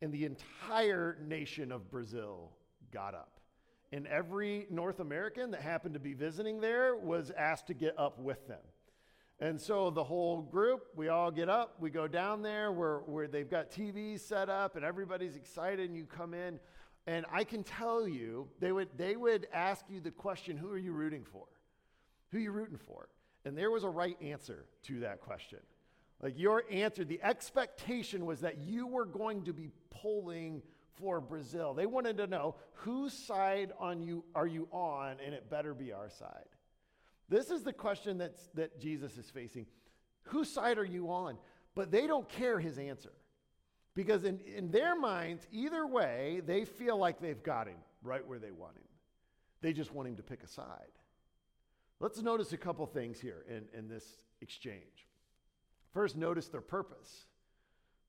And 0.00 0.12
the 0.12 0.24
entire 0.24 1.18
nation 1.26 1.72
of 1.72 1.90
Brazil 1.90 2.52
got 2.92 3.14
up. 3.14 3.40
And 3.92 4.06
every 4.06 4.66
North 4.70 5.00
American 5.00 5.50
that 5.50 5.60
happened 5.60 5.94
to 5.94 6.00
be 6.00 6.14
visiting 6.14 6.60
there 6.60 6.94
was 6.94 7.32
asked 7.36 7.66
to 7.68 7.74
get 7.74 7.98
up 7.98 8.20
with 8.20 8.46
them. 8.46 8.60
And 9.40 9.60
so 9.60 9.90
the 9.90 10.04
whole 10.04 10.42
group, 10.42 10.86
we 10.94 11.08
all 11.08 11.32
get 11.32 11.48
up, 11.48 11.74
we 11.80 11.90
go 11.90 12.06
down 12.06 12.40
there 12.40 12.70
where, 12.70 12.98
where 12.98 13.26
they've 13.26 13.50
got 13.50 13.70
TVs 13.70 14.20
set 14.20 14.48
up 14.48 14.76
and 14.76 14.84
everybody's 14.84 15.34
excited, 15.34 15.88
and 15.88 15.96
you 15.96 16.04
come 16.04 16.34
in. 16.34 16.60
And 17.06 17.26
I 17.30 17.44
can 17.44 17.62
tell 17.62 18.08
you, 18.08 18.48
they 18.60 18.72
would, 18.72 18.88
they 18.96 19.16
would 19.16 19.46
ask 19.52 19.84
you 19.88 20.00
the 20.00 20.10
question, 20.10 20.56
Who 20.56 20.70
are 20.70 20.78
you 20.78 20.92
rooting 20.92 21.24
for? 21.24 21.44
Who 22.30 22.38
are 22.38 22.40
you 22.40 22.50
rooting 22.50 22.78
for? 22.78 23.08
And 23.44 23.56
there 23.56 23.70
was 23.70 23.84
a 23.84 23.90
right 23.90 24.16
answer 24.22 24.64
to 24.84 25.00
that 25.00 25.20
question. 25.20 25.58
Like 26.22 26.38
your 26.38 26.64
answer, 26.70 27.04
the 27.04 27.22
expectation 27.22 28.24
was 28.24 28.40
that 28.40 28.58
you 28.58 28.86
were 28.86 29.04
going 29.04 29.44
to 29.44 29.52
be 29.52 29.68
pulling 29.90 30.62
for 30.94 31.20
Brazil. 31.20 31.74
They 31.74 31.86
wanted 31.86 32.16
to 32.18 32.26
know 32.26 32.54
whose 32.72 33.12
side 33.12 33.72
on 33.78 34.00
you 34.00 34.24
are 34.34 34.46
you 34.46 34.68
on, 34.70 35.16
and 35.24 35.34
it 35.34 35.50
better 35.50 35.74
be 35.74 35.92
our 35.92 36.08
side. 36.08 36.46
This 37.28 37.50
is 37.50 37.62
the 37.62 37.72
question 37.72 38.18
that's, 38.18 38.48
that 38.54 38.80
Jesus 38.80 39.18
is 39.18 39.28
facing. 39.28 39.66
Whose 40.24 40.48
side 40.48 40.78
are 40.78 40.84
you 40.84 41.10
on? 41.10 41.36
But 41.74 41.90
they 41.90 42.06
don't 42.06 42.28
care 42.28 42.58
his 42.58 42.78
answer. 42.78 43.12
Because 43.94 44.24
in, 44.24 44.40
in 44.40 44.70
their 44.70 44.98
minds, 44.98 45.46
either 45.52 45.86
way, 45.86 46.42
they 46.44 46.64
feel 46.64 46.96
like 46.96 47.20
they've 47.20 47.42
got 47.42 47.68
him 47.68 47.76
right 48.02 48.26
where 48.26 48.38
they 48.38 48.50
want 48.50 48.76
him. 48.76 48.82
They 49.60 49.72
just 49.72 49.94
want 49.94 50.08
him 50.08 50.16
to 50.16 50.22
pick 50.22 50.42
a 50.42 50.48
side. 50.48 50.92
Let's 52.00 52.20
notice 52.20 52.52
a 52.52 52.56
couple 52.56 52.84
things 52.86 53.20
here 53.20 53.44
in, 53.48 53.64
in 53.78 53.88
this 53.88 54.04
exchange. 54.40 55.06
First, 55.92 56.16
notice 56.16 56.48
their 56.48 56.60
purpose. 56.60 57.26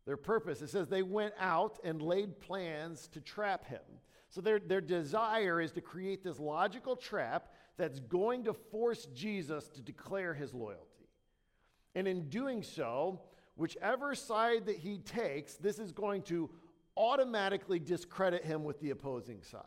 Their 0.05 0.17
purpose, 0.17 0.61
it 0.61 0.69
says 0.69 0.87
they 0.87 1.01
went 1.03 1.33
out 1.39 1.79
and 1.83 2.01
laid 2.01 2.39
plans 2.39 3.07
to 3.09 3.21
trap 3.21 3.65
him. 3.65 3.81
So 4.29 4.41
their, 4.41 4.59
their 4.59 4.81
desire 4.81 5.61
is 5.61 5.71
to 5.73 5.81
create 5.81 6.23
this 6.23 6.39
logical 6.39 6.95
trap 6.95 7.53
that's 7.77 7.99
going 7.99 8.43
to 8.45 8.53
force 8.53 9.05
Jesus 9.15 9.69
to 9.69 9.81
declare 9.81 10.33
his 10.33 10.53
loyalty. 10.53 11.09
And 11.95 12.07
in 12.07 12.27
doing 12.29 12.61
so, 12.63 13.21
whichever 13.55 14.15
side 14.15 14.65
that 14.65 14.77
he 14.77 14.97
takes, 14.99 15.55
this 15.55 15.79
is 15.79 15.91
going 15.91 16.21
to 16.23 16.49
automatically 16.97 17.79
discredit 17.79 18.43
him 18.43 18.63
with 18.63 18.79
the 18.79 18.91
opposing 18.91 19.41
side. 19.41 19.61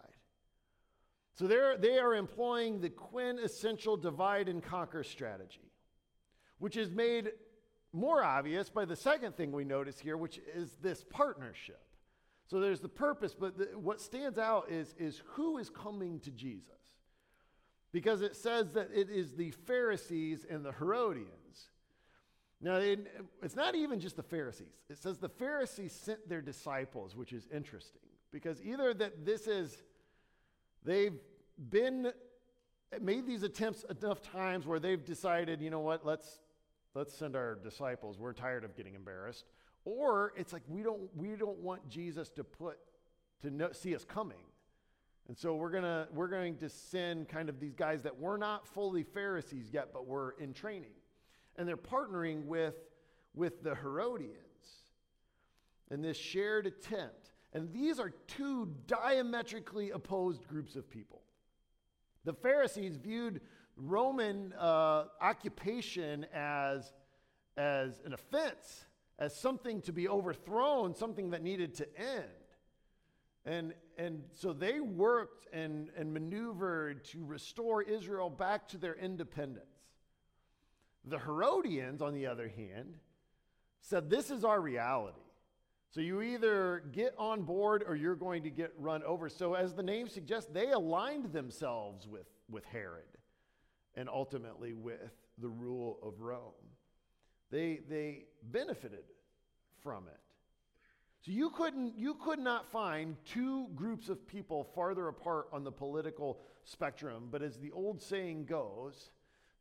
So 1.34 1.46
they're, 1.46 1.76
they 1.76 1.98
are 1.98 2.14
employing 2.14 2.80
the 2.80 2.90
quintessential 2.90 3.96
divide 3.96 4.48
and 4.48 4.62
conquer 4.62 5.04
strategy, 5.04 5.70
which 6.58 6.76
is 6.76 6.90
made 6.90 7.30
more 7.92 8.22
obvious 8.24 8.68
by 8.68 8.84
the 8.84 8.96
second 8.96 9.36
thing 9.36 9.52
we 9.52 9.64
notice 9.64 9.98
here, 9.98 10.16
which 10.16 10.40
is 10.54 10.76
this 10.82 11.04
partnership. 11.08 11.80
So 12.46 12.60
there's 12.60 12.80
the 12.80 12.88
purpose, 12.88 13.34
but 13.38 13.58
the, 13.58 13.78
what 13.78 14.00
stands 14.00 14.38
out 14.38 14.70
is, 14.70 14.94
is 14.98 15.22
who 15.26 15.58
is 15.58 15.70
coming 15.70 16.18
to 16.20 16.30
Jesus. 16.30 16.72
Because 17.92 18.20
it 18.20 18.36
says 18.36 18.72
that 18.72 18.90
it 18.94 19.08
is 19.08 19.32
the 19.32 19.50
Pharisees 19.50 20.44
and 20.48 20.64
the 20.64 20.72
Herodians. 20.72 21.30
Now, 22.60 22.80
it's 23.42 23.54
not 23.54 23.74
even 23.76 24.00
just 24.00 24.16
the 24.16 24.22
Pharisees. 24.22 24.74
It 24.90 24.98
says 24.98 25.18
the 25.18 25.28
Pharisees 25.28 25.92
sent 25.92 26.28
their 26.28 26.42
disciples, 26.42 27.14
which 27.14 27.32
is 27.32 27.46
interesting. 27.54 28.02
Because 28.32 28.60
either 28.62 28.92
that 28.94 29.24
this 29.24 29.46
is 29.46 29.82
They've 30.84 31.18
been 31.70 32.12
made 33.00 33.26
these 33.26 33.42
attempts 33.42 33.84
enough 33.84 34.22
times 34.22 34.66
where 34.66 34.78
they've 34.78 35.04
decided, 35.04 35.60
you 35.60 35.70
know 35.70 35.80
what, 35.80 36.06
let's 36.06 36.40
let's 36.94 37.12
send 37.12 37.36
our 37.36 37.56
disciples. 37.56 38.18
We're 38.18 38.32
tired 38.32 38.64
of 38.64 38.76
getting 38.76 38.94
embarrassed. 38.94 39.44
Or 39.84 40.32
it's 40.36 40.52
like 40.52 40.62
we 40.68 40.82
don't 40.82 41.14
we 41.16 41.36
don't 41.36 41.58
want 41.58 41.88
Jesus 41.88 42.30
to 42.30 42.44
put 42.44 42.78
to 43.42 43.50
know, 43.50 43.72
see 43.72 43.94
us 43.94 44.04
coming. 44.04 44.38
And 45.28 45.36
so 45.36 45.56
we're 45.56 45.70
gonna 45.70 46.08
we're 46.12 46.28
going 46.28 46.56
to 46.58 46.68
send 46.68 47.28
kind 47.28 47.48
of 47.48 47.60
these 47.60 47.74
guys 47.74 48.02
that 48.02 48.18
we're 48.18 48.38
not 48.38 48.66
fully 48.66 49.02
Pharisees 49.02 49.68
yet, 49.72 49.90
but 49.92 50.06
we're 50.06 50.30
in 50.32 50.54
training. 50.54 50.92
And 51.58 51.68
they're 51.68 51.76
partnering 51.76 52.46
with 52.46 52.76
with 53.34 53.62
the 53.62 53.74
Herodians 53.74 54.36
in 55.90 56.00
this 56.00 56.16
shared 56.16 56.66
attempt 56.66 57.28
and 57.52 57.72
these 57.72 57.98
are 57.98 58.10
two 58.26 58.68
diametrically 58.86 59.90
opposed 59.90 60.46
groups 60.48 60.76
of 60.76 60.88
people. 60.90 61.22
The 62.24 62.34
Pharisees 62.34 62.96
viewed 62.96 63.40
Roman 63.76 64.52
uh, 64.58 65.04
occupation 65.20 66.26
as, 66.34 66.92
as 67.56 68.00
an 68.04 68.12
offense, 68.12 68.84
as 69.18 69.34
something 69.34 69.80
to 69.82 69.92
be 69.92 70.08
overthrown, 70.08 70.94
something 70.94 71.30
that 71.30 71.42
needed 71.42 71.74
to 71.76 71.88
end. 71.98 72.24
And, 73.46 73.72
and 73.96 74.24
so 74.34 74.52
they 74.52 74.80
worked 74.80 75.46
and, 75.54 75.88
and 75.96 76.12
maneuvered 76.12 77.04
to 77.06 77.24
restore 77.24 77.82
Israel 77.82 78.28
back 78.28 78.68
to 78.68 78.78
their 78.78 78.94
independence. 78.94 79.64
The 81.04 81.18
Herodians, 81.18 82.02
on 82.02 82.14
the 82.14 82.26
other 82.26 82.48
hand, 82.48 82.94
said, 83.80 84.10
This 84.10 84.30
is 84.30 84.44
our 84.44 84.60
reality. 84.60 85.18
So 85.90 86.00
you 86.00 86.20
either 86.20 86.84
get 86.92 87.14
on 87.18 87.42
board 87.42 87.82
or 87.86 87.96
you're 87.96 88.14
going 88.14 88.42
to 88.42 88.50
get 88.50 88.72
run 88.78 89.02
over. 89.04 89.28
So, 89.28 89.54
as 89.54 89.74
the 89.74 89.82
name 89.82 90.08
suggests, 90.08 90.50
they 90.52 90.70
aligned 90.70 91.32
themselves 91.32 92.06
with, 92.06 92.26
with 92.50 92.64
Herod 92.66 93.04
and 93.94 94.08
ultimately 94.08 94.74
with 94.74 95.10
the 95.38 95.48
rule 95.48 95.98
of 96.02 96.20
Rome. 96.20 96.52
They, 97.50 97.80
they 97.88 98.26
benefited 98.42 99.04
from 99.82 100.08
it. 100.08 100.20
So 101.24 101.32
you 101.32 101.50
couldn't 101.50 101.98
you 101.98 102.14
could 102.14 102.38
not 102.38 102.70
find 102.70 103.16
two 103.24 103.68
groups 103.74 104.08
of 104.08 104.26
people 104.26 104.64
farther 104.74 105.08
apart 105.08 105.48
on 105.52 105.64
the 105.64 105.72
political 105.72 106.40
spectrum, 106.64 107.28
but 107.30 107.42
as 107.42 107.58
the 107.58 107.72
old 107.72 108.00
saying 108.00 108.44
goes, 108.44 109.10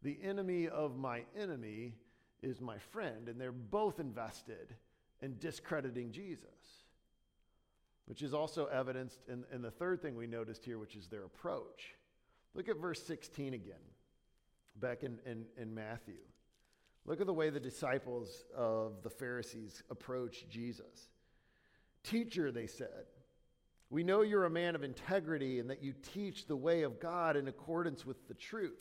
the 0.04 0.18
enemy 0.24 0.68
of 0.68 0.98
my 0.98 1.24
enemy 1.38 1.96
is 2.42 2.62
my 2.62 2.78
friend, 2.78 3.30
and 3.30 3.40
they're 3.40 3.52
both 3.52 4.00
invested 4.00 4.76
in 5.22 5.38
discrediting 5.40 6.12
Jesus. 6.12 6.48
Which 8.06 8.22
is 8.22 8.34
also 8.34 8.68
evidenced 8.68 9.20
in, 9.28 9.44
in 9.52 9.62
the 9.62 9.72
third 9.72 10.02
thing 10.02 10.16
we 10.16 10.28
noticed 10.28 10.64
here, 10.64 10.78
which 10.78 10.96
is 10.96 11.08
their 11.08 11.26
approach. 11.26 11.96
Look 12.54 12.70
at 12.70 12.78
verse 12.78 13.04
16 13.04 13.54
again, 13.54 13.76
back 14.78 15.04
in, 15.04 15.20
in, 15.26 15.46
in 15.58 15.74
Matthew. 15.74 16.20
Look 17.06 17.20
at 17.20 17.28
the 17.28 17.34
way 17.34 17.50
the 17.50 17.60
disciples 17.60 18.46
of 18.56 19.04
the 19.04 19.10
Pharisees 19.10 19.84
approach 19.90 20.46
Jesus. 20.50 21.10
Teacher, 22.04 22.52
they 22.52 22.68
said, 22.68 23.06
we 23.90 24.04
know 24.04 24.22
you're 24.22 24.46
a 24.46 24.50
man 24.50 24.76
of 24.76 24.84
integrity 24.84 25.60
and 25.60 25.70
that 25.70 25.82
you 25.82 25.94
teach 26.14 26.46
the 26.46 26.56
way 26.56 26.84
of 26.84 27.00
God 27.00 27.38
in 27.38 27.48
accordance 27.48 28.06
with 28.06 28.28
the 28.28 28.34
truth. 28.34 28.78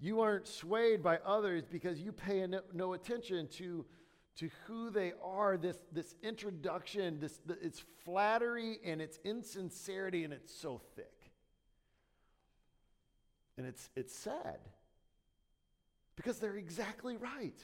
You 0.00 0.20
aren't 0.20 0.46
swayed 0.46 1.02
by 1.02 1.18
others 1.24 1.64
because 1.68 2.00
you 2.00 2.12
pay 2.12 2.46
no 2.72 2.92
attention 2.92 3.48
to, 3.58 3.84
to 4.36 4.48
who 4.66 4.90
they 4.90 5.12
are. 5.22 5.56
This, 5.56 5.76
this 5.92 6.14
introduction, 6.22 7.18
this, 7.18 7.40
it's 7.60 7.82
flattery 8.04 8.78
and 8.84 9.02
it's 9.02 9.18
insincerity 9.24 10.24
and 10.24 10.32
it's 10.32 10.54
so 10.54 10.80
thick. 10.94 11.12
And 13.56 13.66
it's, 13.66 13.90
it's 13.96 14.14
sad 14.14 14.60
because 16.14 16.38
they're 16.38 16.56
exactly 16.56 17.16
right. 17.16 17.60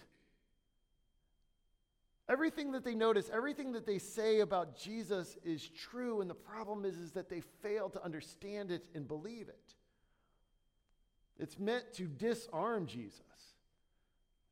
Everything 2.29 2.73
that 2.73 2.85
they 2.85 2.95
notice, 2.95 3.31
everything 3.33 3.73
that 3.73 3.87
they 3.87 3.99
say 3.99 4.41
about 4.41 4.76
Jesus 4.76 5.37
is 5.45 5.69
true, 5.69 6.21
and 6.21 6.29
the 6.29 6.35
problem 6.35 6.85
is, 6.85 6.97
is 6.97 7.12
that 7.12 7.29
they 7.29 7.43
fail 7.62 7.91
to 7.91 8.03
understand 8.03 8.71
it 8.71 8.87
and 8.95 9.07
believe 9.07 9.49
it. 9.49 9.75
It's 11.38 11.59
meant 11.59 11.93
to 11.95 12.07
disarm 12.07 12.87
Jesus, 12.87 13.23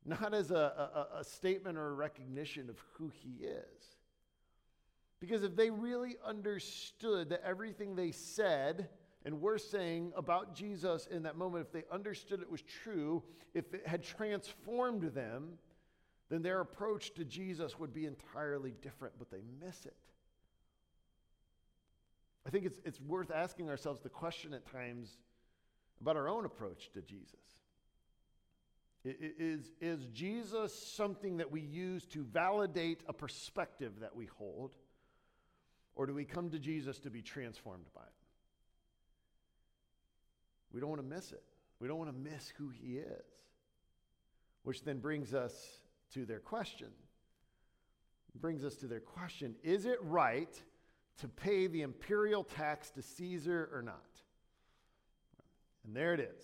not 0.05 0.33
as 0.33 0.51
a, 0.51 1.07
a, 1.13 1.19
a 1.19 1.23
statement 1.23 1.77
or 1.77 1.87
a 1.87 1.93
recognition 1.93 2.69
of 2.69 2.77
who 2.93 3.09
he 3.09 3.45
is. 3.45 3.97
Because 5.19 5.43
if 5.43 5.55
they 5.55 5.69
really 5.69 6.17
understood 6.25 7.29
that 7.29 7.41
everything 7.45 7.95
they 7.95 8.11
said 8.11 8.89
and 9.23 9.39
were 9.39 9.57
saying 9.57 10.11
about 10.17 10.53
Jesus 10.53 11.07
in 11.07 11.23
that 11.23 11.37
moment, 11.37 11.65
if 11.65 11.71
they 11.71 11.85
understood 11.89 12.41
it 12.41 12.51
was 12.51 12.61
true, 12.61 13.23
if 13.53 13.73
it 13.73 13.87
had 13.87 14.03
transformed 14.03 15.03
them, 15.13 15.53
then 16.29 16.41
their 16.41 16.59
approach 16.59 17.13
to 17.13 17.23
Jesus 17.23 17.79
would 17.79 17.93
be 17.93 18.05
entirely 18.05 18.73
different, 18.81 19.13
but 19.17 19.31
they 19.31 19.41
miss 19.65 19.85
it. 19.85 19.95
I 22.45 22.49
think 22.49 22.65
it's, 22.65 22.81
it's 22.83 22.99
worth 22.99 23.31
asking 23.31 23.69
ourselves 23.69 24.01
the 24.01 24.09
question 24.09 24.53
at 24.53 24.65
times 24.69 25.17
about 26.03 26.17
our 26.17 26.27
own 26.27 26.43
approach 26.43 26.91
to 26.93 27.01
Jesus. 27.01 27.31
Is, 29.05 29.71
is 29.79 30.05
Jesus 30.13 30.73
something 30.73 31.37
that 31.37 31.49
we 31.49 31.61
use 31.61 32.05
to 32.07 32.23
validate 32.23 33.01
a 33.07 33.13
perspective 33.13 33.93
that 34.01 34.13
we 34.13 34.25
hold? 34.37 34.71
Or 35.95 36.05
do 36.05 36.13
we 36.13 36.25
come 36.25 36.49
to 36.49 36.59
Jesus 36.59 36.99
to 36.99 37.09
be 37.09 37.21
transformed 37.21 37.85
by 37.95 38.01
it? 38.01 38.07
We 40.73 40.81
don't 40.81 40.89
want 40.89 41.01
to 41.01 41.07
miss 41.07 41.31
it. 41.31 41.43
We 41.79 41.87
don't 41.87 41.97
want 41.97 42.11
to 42.11 42.31
miss 42.31 42.51
who 42.57 42.69
he 42.69 42.97
is. 42.97 43.25
Which 44.63 44.83
then 44.83 44.99
brings 44.99 45.33
us 45.33 45.53
to 46.13 46.25
their 46.25 46.39
question. 46.39 46.87
Brings 48.41 48.65
us 48.65 48.75
to 48.77 48.87
their 48.87 48.99
question 48.99 49.55
Is 49.63 49.85
it 49.85 49.99
right 50.01 50.59
to 51.19 51.27
pay 51.27 51.67
the 51.67 51.81
imperial 51.81 52.43
tax 52.43 52.89
to 52.91 53.01
Caesar 53.01 53.69
or 53.71 53.81
not? 53.81 54.12
And 55.85 55.95
there 55.95 56.13
it 56.13 56.19
is. 56.19 56.43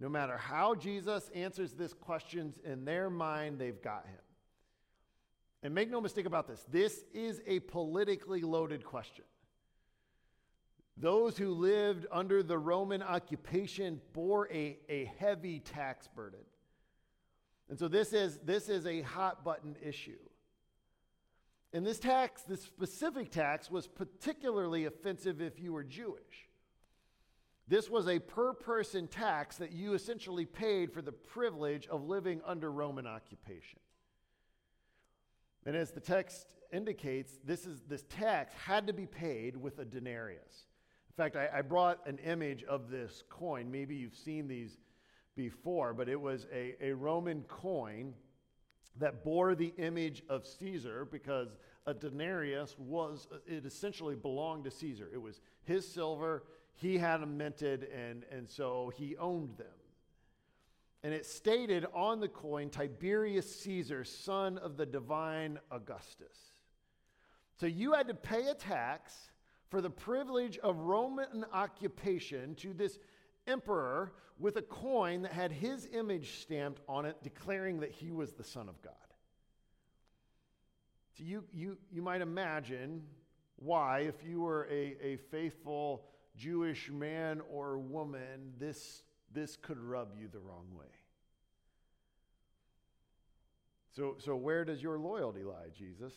No 0.00 0.08
matter 0.08 0.36
how 0.36 0.74
Jesus 0.74 1.28
answers 1.34 1.72
this 1.72 1.92
questions 1.92 2.58
in 2.64 2.84
their 2.84 3.10
mind, 3.10 3.58
they've 3.58 3.82
got 3.82 4.06
him. 4.06 4.20
And 5.62 5.74
make 5.74 5.90
no 5.90 6.00
mistake 6.00 6.26
about 6.26 6.46
this, 6.46 6.64
this 6.70 7.04
is 7.12 7.40
a 7.46 7.60
politically 7.60 8.42
loaded 8.42 8.84
question. 8.84 9.24
Those 10.96 11.36
who 11.36 11.50
lived 11.50 12.06
under 12.10 12.42
the 12.42 12.58
Roman 12.58 13.02
occupation 13.02 14.00
bore 14.12 14.48
a, 14.52 14.78
a 14.88 15.10
heavy 15.18 15.60
tax 15.60 16.08
burden. 16.08 16.40
And 17.68 17.78
so 17.78 17.88
this 17.88 18.12
is, 18.12 18.38
this 18.38 18.68
is 18.68 18.86
a 18.86 19.02
hot 19.02 19.44
button 19.44 19.76
issue. 19.84 20.18
And 21.72 21.84
this 21.86 21.98
tax, 21.98 22.42
this 22.42 22.62
specific 22.62 23.30
tax, 23.30 23.70
was 23.70 23.86
particularly 23.86 24.86
offensive 24.86 25.40
if 25.40 25.60
you 25.60 25.72
were 25.72 25.84
Jewish. 25.84 26.47
This 27.68 27.90
was 27.90 28.08
a 28.08 28.18
per 28.18 28.54
person 28.54 29.06
tax 29.06 29.56
that 29.58 29.72
you 29.72 29.92
essentially 29.92 30.46
paid 30.46 30.92
for 30.92 31.02
the 31.02 31.12
privilege 31.12 31.86
of 31.88 32.08
living 32.08 32.40
under 32.46 32.72
Roman 32.72 33.06
occupation. 33.06 33.78
And 35.66 35.76
as 35.76 35.90
the 35.90 36.00
text 36.00 36.46
indicates, 36.72 37.38
this, 37.44 37.66
is, 37.66 37.82
this 37.86 38.04
tax 38.08 38.54
had 38.54 38.86
to 38.86 38.94
be 38.94 39.04
paid 39.04 39.54
with 39.54 39.78
a 39.78 39.84
denarius. 39.84 40.66
In 41.10 41.22
fact, 41.22 41.36
I, 41.36 41.58
I 41.58 41.62
brought 41.62 42.06
an 42.06 42.18
image 42.18 42.64
of 42.64 42.88
this 42.88 43.22
coin. 43.28 43.70
Maybe 43.70 43.96
you've 43.96 44.16
seen 44.16 44.48
these 44.48 44.78
before, 45.36 45.92
but 45.92 46.08
it 46.08 46.20
was 46.20 46.46
a, 46.52 46.74
a 46.80 46.92
Roman 46.94 47.42
coin 47.42 48.14
that 48.98 49.24
bore 49.24 49.54
the 49.54 49.74
image 49.76 50.22
of 50.28 50.46
Caesar 50.46 51.06
because 51.10 51.56
a 51.86 51.94
denarius 51.94 52.76
was, 52.78 53.28
it 53.46 53.64
essentially 53.64 54.14
belonged 54.14 54.64
to 54.64 54.70
Caesar. 54.70 55.08
It 55.12 55.20
was 55.20 55.40
his 55.64 55.86
silver, 55.86 56.44
he 56.78 56.96
had 56.96 57.18
them 57.18 57.36
minted, 57.36 57.88
and, 57.92 58.24
and 58.30 58.48
so 58.48 58.92
he 58.96 59.16
owned 59.16 59.56
them. 59.58 59.66
And 61.02 61.12
it 61.12 61.26
stated 61.26 61.84
on 61.92 62.20
the 62.20 62.28
coin 62.28 62.70
Tiberius 62.70 63.60
Caesar, 63.60 64.04
son 64.04 64.58
of 64.58 64.76
the 64.76 64.86
divine 64.86 65.58
Augustus. 65.72 66.36
So 67.56 67.66
you 67.66 67.94
had 67.94 68.06
to 68.06 68.14
pay 68.14 68.46
a 68.46 68.54
tax 68.54 69.12
for 69.68 69.80
the 69.80 69.90
privilege 69.90 70.56
of 70.58 70.76
Roman 70.78 71.44
occupation 71.52 72.54
to 72.56 72.72
this 72.72 72.98
emperor 73.48 74.12
with 74.38 74.56
a 74.56 74.62
coin 74.62 75.22
that 75.22 75.32
had 75.32 75.50
his 75.50 75.88
image 75.92 76.40
stamped 76.40 76.80
on 76.88 77.06
it, 77.06 77.16
declaring 77.24 77.80
that 77.80 77.90
he 77.90 78.12
was 78.12 78.34
the 78.34 78.44
Son 78.44 78.68
of 78.68 78.80
God. 78.82 78.94
So 81.16 81.24
you, 81.24 81.42
you, 81.52 81.76
you 81.90 82.02
might 82.02 82.20
imagine 82.20 83.02
why, 83.56 84.00
if 84.00 84.14
you 84.24 84.42
were 84.42 84.68
a, 84.70 84.96
a 85.02 85.16
faithful 85.32 86.04
Jewish 86.38 86.90
man 86.90 87.42
or 87.50 87.78
woman, 87.78 88.52
this, 88.58 89.02
this 89.32 89.56
could 89.56 89.78
rub 89.78 90.14
you 90.18 90.28
the 90.28 90.38
wrong 90.38 90.66
way. 90.78 90.86
So, 93.94 94.16
so 94.18 94.36
where 94.36 94.64
does 94.64 94.82
your 94.82 94.98
loyalty 94.98 95.42
lie, 95.42 95.70
Jesus? 95.76 96.14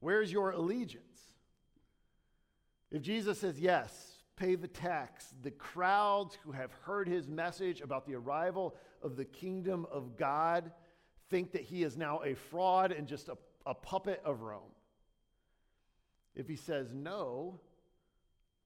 Where's 0.00 0.32
your 0.32 0.52
allegiance? 0.52 1.20
If 2.90 3.02
Jesus 3.02 3.38
says, 3.38 3.60
Yes, 3.60 4.12
pay 4.36 4.54
the 4.54 4.68
tax, 4.68 5.34
the 5.42 5.50
crowds 5.50 6.38
who 6.42 6.52
have 6.52 6.72
heard 6.82 7.06
his 7.06 7.28
message 7.28 7.80
about 7.80 8.06
the 8.06 8.14
arrival 8.14 8.74
of 9.02 9.16
the 9.16 9.24
kingdom 9.24 9.86
of 9.92 10.16
God 10.16 10.72
think 11.30 11.52
that 11.52 11.62
he 11.62 11.82
is 11.82 11.96
now 11.96 12.20
a 12.24 12.34
fraud 12.34 12.90
and 12.90 13.06
just 13.06 13.28
a, 13.28 13.36
a 13.66 13.74
puppet 13.74 14.22
of 14.24 14.40
Rome. 14.40 14.72
If 16.34 16.48
he 16.48 16.56
says 16.56 16.92
no, 16.92 17.60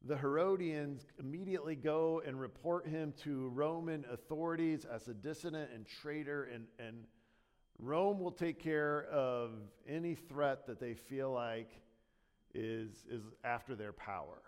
the 0.06 0.16
Herodians 0.16 1.06
immediately 1.18 1.74
go 1.74 2.22
and 2.24 2.40
report 2.40 2.86
him 2.86 3.12
to 3.24 3.48
Roman 3.48 4.04
authorities 4.12 4.84
as 4.84 5.08
a 5.08 5.14
dissident 5.14 5.70
and 5.74 5.86
traitor, 5.86 6.44
and, 6.44 6.66
and 6.78 7.04
Rome 7.78 8.20
will 8.20 8.32
take 8.32 8.58
care 8.62 9.06
of 9.10 9.50
any 9.88 10.14
threat 10.14 10.66
that 10.66 10.78
they 10.78 10.94
feel 10.94 11.32
like 11.32 11.70
is, 12.54 13.04
is 13.10 13.22
after 13.44 13.74
their 13.74 13.92
power. 13.92 14.40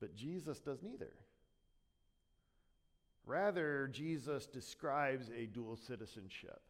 But 0.00 0.16
Jesus 0.16 0.58
does 0.58 0.82
neither. 0.82 1.12
Rather, 3.24 3.88
Jesus 3.92 4.46
describes 4.46 5.30
a 5.36 5.46
dual 5.46 5.76
citizenship. 5.76 6.60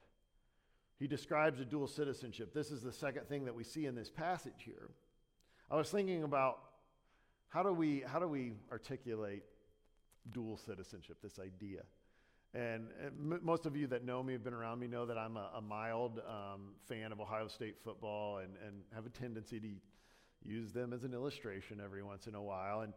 He 0.98 1.06
describes 1.06 1.60
a 1.60 1.64
dual 1.64 1.86
citizenship. 1.86 2.52
This 2.52 2.70
is 2.70 2.82
the 2.82 2.92
second 2.92 3.26
thing 3.28 3.44
that 3.46 3.54
we 3.54 3.64
see 3.64 3.86
in 3.86 3.94
this 3.94 4.10
passage 4.10 4.62
here. 4.64 4.90
I 5.70 5.76
was 5.76 5.90
thinking 5.90 6.24
about 6.24 6.58
how 7.52 7.62
do 7.62 7.70
we, 7.70 8.02
how 8.06 8.18
do 8.18 8.26
we 8.26 8.54
articulate 8.70 9.42
dual 10.32 10.56
citizenship, 10.56 11.18
this 11.22 11.38
idea? 11.38 11.82
And, 12.54 12.88
most 13.20 13.66
of 13.66 13.76
you 13.76 13.86
that 13.88 14.04
know 14.04 14.22
me, 14.22 14.32
have 14.32 14.42
been 14.42 14.54
around 14.54 14.78
me, 14.78 14.86
know 14.86 15.04
that 15.04 15.18
I'm 15.18 15.36
a, 15.36 15.50
a 15.56 15.60
mild 15.60 16.20
um, 16.26 16.72
fan 16.88 17.12
of 17.12 17.20
Ohio 17.20 17.48
State 17.48 17.76
football 17.84 18.38
and, 18.38 18.54
and 18.66 18.82
have 18.94 19.04
a 19.04 19.10
tendency 19.10 19.60
to 19.60 19.68
use 20.42 20.72
them 20.72 20.94
as 20.94 21.04
an 21.04 21.12
illustration 21.12 21.78
every 21.82 22.02
once 22.02 22.26
in 22.26 22.34
a 22.34 22.42
while. 22.42 22.80
And 22.80 22.94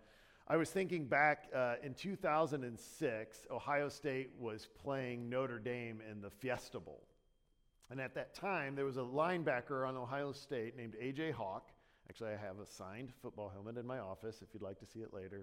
I 0.48 0.56
was 0.56 0.70
thinking 0.70 1.06
back 1.06 1.50
uh, 1.54 1.76
in 1.84 1.94
2006, 1.94 3.48
Ohio 3.52 3.90
State 3.90 4.30
was 4.40 4.70
playing 4.82 5.30
Notre 5.30 5.60
Dame 5.60 6.02
in 6.10 6.22
the 6.22 6.30
Fiesta 6.30 6.80
Bowl. 6.80 7.04
And 7.90 8.00
at 8.00 8.16
that 8.16 8.34
time, 8.34 8.76
there 8.76 8.86
was 8.86 8.98
a 8.98 9.02
linebacker 9.02 9.86
on 9.88 9.98
Ohio 9.98 10.32
State 10.32 10.78
named 10.78 10.96
A.J. 11.00 11.32
Hawk. 11.32 11.72
Actually, 12.10 12.32
I 12.32 12.38
have 12.38 12.60
a 12.60 12.66
signed 12.66 13.12
football 13.22 13.50
helmet 13.50 13.78
in 13.78 13.86
my 13.86 14.00
office 14.00 14.42
if 14.42 14.50
you'd 14.54 14.62
like 14.62 14.80
to 14.80 14.86
see 14.86 15.00
it 15.00 15.14
later. 15.14 15.42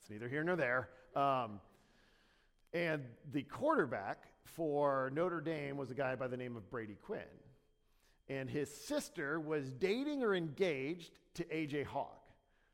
It's 0.00 0.10
neither 0.10 0.28
here 0.28 0.44
nor 0.44 0.56
there. 0.56 0.90
Um, 1.14 1.60
and 2.72 3.04
the 3.32 3.42
quarterback 3.42 4.24
for 4.44 5.10
Notre 5.14 5.40
Dame 5.40 5.76
was 5.76 5.90
a 5.90 5.94
guy 5.94 6.14
by 6.14 6.28
the 6.28 6.36
name 6.36 6.56
of 6.56 6.70
Brady 6.70 6.96
Quinn. 7.02 7.22
And 8.28 8.50
his 8.50 8.72
sister 8.74 9.40
was 9.40 9.70
dating 9.70 10.22
or 10.22 10.34
engaged 10.34 11.12
to 11.34 11.44
AJ 11.44 11.86
Hawk. 11.86 12.22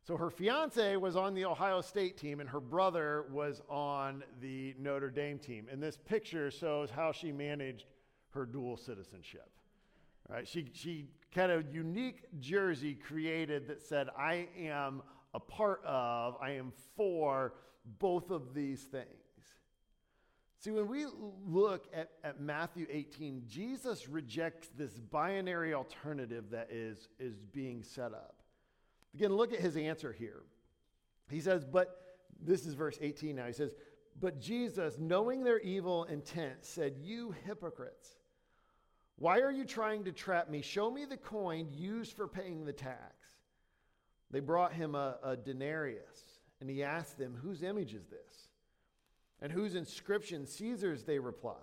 So 0.05 0.17
her 0.17 0.31
fiance 0.31 0.97
was 0.97 1.15
on 1.15 1.35
the 1.35 1.45
Ohio 1.45 1.81
State 1.81 2.17
team, 2.17 2.41
and 2.41 2.49
her 2.49 2.59
brother 2.59 3.27
was 3.31 3.63
on 3.69 4.25
the 4.41 4.75
Notre 4.79 5.11
Dame 5.11 5.39
team. 5.39 5.69
And 5.71 5.81
this 5.81 5.97
picture 5.97 6.51
shows 6.51 6.91
how 6.91 7.13
she 7.13 7.31
managed 7.31 7.87
her 8.31 8.45
dual 8.45 8.77
citizenship. 8.77 9.49
Right? 10.29 10.49
She, 10.49 10.71
she 10.73 11.07
had 11.35 11.51
a 11.51 11.65
unique 11.73 12.25
jersey 12.41 12.95
created 12.95 13.69
that 13.69 13.83
said, 13.83 14.09
I 14.19 14.49
am 14.59 15.03
a 15.35 15.41
part 15.41 15.83
of, 15.85 16.37
I 16.41 16.53
am 16.53 16.73
for 16.97 17.55
both 17.99 18.31
of 18.31 18.55
these 18.55 18.83
things. 18.83 19.07
See, 20.59 20.71
when 20.71 20.87
we 20.87 21.07
look 21.45 21.87
at, 21.93 22.11
at 22.23 22.41
Matthew 22.41 22.87
18, 22.89 23.43
Jesus 23.49 24.09
rejects 24.09 24.69
this 24.79 24.93
binary 24.93 25.75
alternative 25.75 26.51
that 26.51 26.71
is, 26.71 27.09
is 27.19 27.35
being 27.53 27.83
set 27.83 28.13
up. 28.13 28.37
Again, 29.15 29.33
look 29.35 29.53
at 29.53 29.59
his 29.59 29.77
answer 29.77 30.13
here. 30.13 30.43
He 31.29 31.41
says, 31.41 31.65
But 31.65 32.17
this 32.41 32.65
is 32.65 32.75
verse 32.75 32.97
18 33.01 33.35
now. 33.35 33.47
He 33.47 33.53
says, 33.53 33.75
But 34.21 34.41
Jesus, 34.41 34.99
knowing 34.99 35.43
their 35.43 35.59
evil 35.59 36.05
intent, 36.05 36.65
said, 36.65 36.95
You 37.01 37.35
hypocrites, 37.45 38.11
why 39.19 39.41
are 39.41 39.53
you 39.53 39.65
trying 39.65 40.05
to 40.05 40.13
trap 40.13 40.51
me? 40.51 40.63
Show 40.63 40.91
me 40.91 41.05
the 41.05 41.17
coin 41.17 41.69
used 41.73 42.17
for 42.17 42.27
paying 42.27 42.65
the 42.65 42.73
tax. 42.73 43.15
They 44.31 44.41
brought 44.41 44.73
him 44.73 44.95
a, 44.95 45.17
a 45.23 45.37
denarius, 45.37 46.23
and 46.61 46.69
he 46.69 46.83
asked 46.83 47.19
them, 47.19 47.37
Whose 47.43 47.63
image 47.63 47.95
is 47.95 48.07
this? 48.07 48.49
And 49.41 49.53
whose 49.53 49.75
inscription? 49.75 50.47
Caesar's, 50.47 51.05
they 51.05 51.19
replied. 51.19 51.57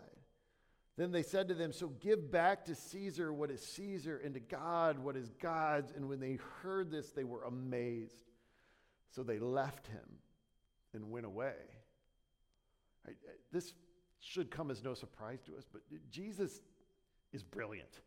Then 0.98 1.12
they 1.12 1.24
said 1.24 1.48
to 1.48 1.54
them, 1.54 1.72
So 1.72 1.88
give 1.88 2.32
back 2.32 2.66
to 2.66 2.76
Caesar 2.76 3.34
what 3.34 3.50
is 3.50 3.66
Caesar, 3.66 4.22
and 4.24 4.34
to 4.36 4.40
God 4.40 5.00
what 5.00 5.16
is 5.16 5.32
God's. 5.42 5.92
And 5.92 6.08
when 6.08 6.20
they 6.20 6.38
heard 6.62 6.92
this, 6.92 7.12
they 7.12 7.24
were 7.24 7.44
amazed. 7.44 8.26
So 9.12 9.24
they 9.24 9.40
left 9.40 9.88
him 9.88 10.20
and 10.94 11.10
went 11.10 11.26
away. 11.26 11.56
This 13.52 13.74
should 14.20 14.52
come 14.52 14.70
as 14.70 14.84
no 14.84 14.94
surprise 14.94 15.40
to 15.46 15.58
us, 15.58 15.66
but 15.72 15.82
Jesus 16.12 16.62
is 17.34 17.44
brilliant. 17.44 18.02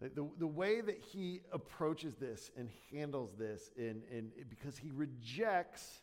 The, 0.00 0.08
the, 0.10 0.28
the, 0.40 0.46
way 0.46 0.80
that 0.82 0.98
he 0.98 1.40
approaches 1.52 2.16
this 2.16 2.50
and 2.56 2.68
handles 2.92 3.30
this, 3.38 3.70
in, 3.76 4.02
in, 4.10 4.30
because 4.50 4.76
he 4.76 4.90
rejects 4.90 6.02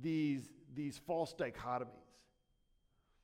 these, 0.00 0.50
these 0.74 0.98
false 1.06 1.34
dichotomies. 1.34 1.88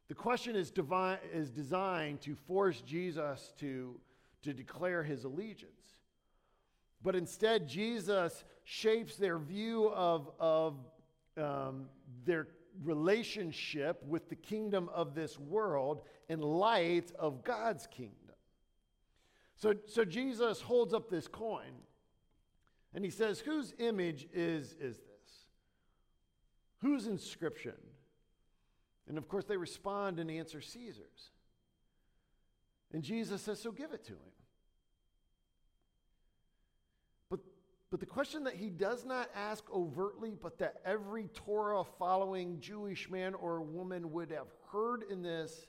The 0.09 0.15
question 0.15 0.55
is, 0.55 0.71
divine, 0.71 1.19
is 1.33 1.51
designed 1.51 2.21
to 2.23 2.35
force 2.35 2.83
Jesus 2.83 3.53
to, 3.61 3.99
to 4.43 4.53
declare 4.53 5.03
his 5.03 5.25
allegiance. 5.25 5.97
But 7.03 7.17
instead, 7.17 7.67
Jesus 7.67 8.45
shapes 8.65 9.17
their 9.17 9.39
view 9.39 9.89
of, 9.91 10.31
of 10.39 10.75
um, 11.39 11.87
their 12.27 12.49
relationship 12.85 14.03
with 14.07 14.29
the 14.29 14.37
kingdom 14.37 14.91
of 14.93 15.15
this 15.15 15.39
world 15.39 16.03
in 16.29 16.41
light 16.41 17.13
of 17.19 17.43
God's 17.45 17.87
kingdom. 17.87 18.17
So, 19.61 19.75
so 19.87 20.07
Jesus 20.07 20.63
holds 20.63 20.95
up 20.95 21.11
this 21.11 21.29
coin 21.29 21.73
and 22.95 23.05
he 23.05 23.11
says, 23.11 23.41
Whose 23.41 23.75
image 23.79 24.27
is, 24.33 24.75
is 24.81 24.97
this? 24.97 25.47
Whose 26.79 27.07
inscription? 27.07 27.75
And 29.07 29.19
of 29.19 29.29
course, 29.29 29.45
they 29.45 29.59
respond 29.59 30.19
and 30.19 30.31
answer 30.31 30.63
Caesar's. 30.63 31.31
And 32.95 33.03
Jesus 33.03 33.43
says, 33.43 33.61
So 33.61 33.71
give 33.71 33.93
it 33.93 34.03
to 34.07 34.13
him. 34.13 34.33
But, 37.29 37.41
but 37.91 38.01
the 38.01 38.07
question 38.07 38.45
that 38.45 38.55
he 38.55 38.71
does 38.71 39.05
not 39.05 39.29
ask 39.37 39.63
overtly, 39.71 40.33
but 40.41 40.59
that 40.61 40.77
every 40.87 41.29
Torah 41.35 41.85
following 41.99 42.61
Jewish 42.61 43.11
man 43.11 43.35
or 43.35 43.61
woman 43.61 44.11
would 44.13 44.31
have 44.31 44.49
heard 44.73 45.05
in 45.11 45.21
this 45.21 45.67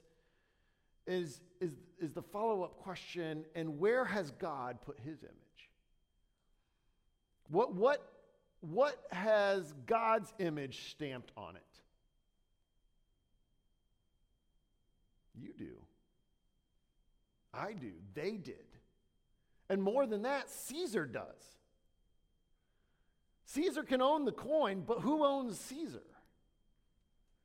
is, 1.08 1.42
is, 1.60 1.74
is 2.00 2.12
the 2.12 2.22
follow 2.22 2.64
up 2.64 2.78
question 2.78 3.46
and 3.56 3.80
where 3.80 4.06
has 4.06 4.32
God 4.32 4.82
put 4.82 5.00
his 5.00 5.24
image? 5.24 5.70
What, 7.50 7.74
what, 7.74 8.08
what 8.62 9.04
has 9.12 9.74
God's 9.86 10.34
image 10.40 10.92
stamped 10.92 11.32
on 11.36 11.56
it? 11.56 11.62
You 15.36 15.54
do. 15.58 15.78
I 17.54 17.74
do. 17.74 17.92
They 18.14 18.32
did. 18.38 18.56
And 19.70 19.82
more 19.82 20.06
than 20.06 20.24
that, 20.24 20.50
Caesar 20.50 21.06
does. 21.06 21.26
Caesar 23.46 23.84
can 23.84 24.02
own 24.02 24.24
the 24.24 24.32
coin, 24.32 24.84
but 24.86 25.00
who 25.00 25.26
owns 25.26 25.60
Caesar? 25.60 26.04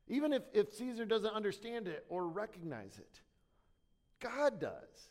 Even 0.07 0.31
if, 0.31 0.43
if 0.53 0.73
Caesar 0.73 1.05
doesn't 1.05 1.33
understand 1.33 1.87
it 1.87 2.05
or 2.07 2.27
recognize 2.27 2.97
it. 2.97 3.21
God 4.19 4.59
does. 4.59 5.09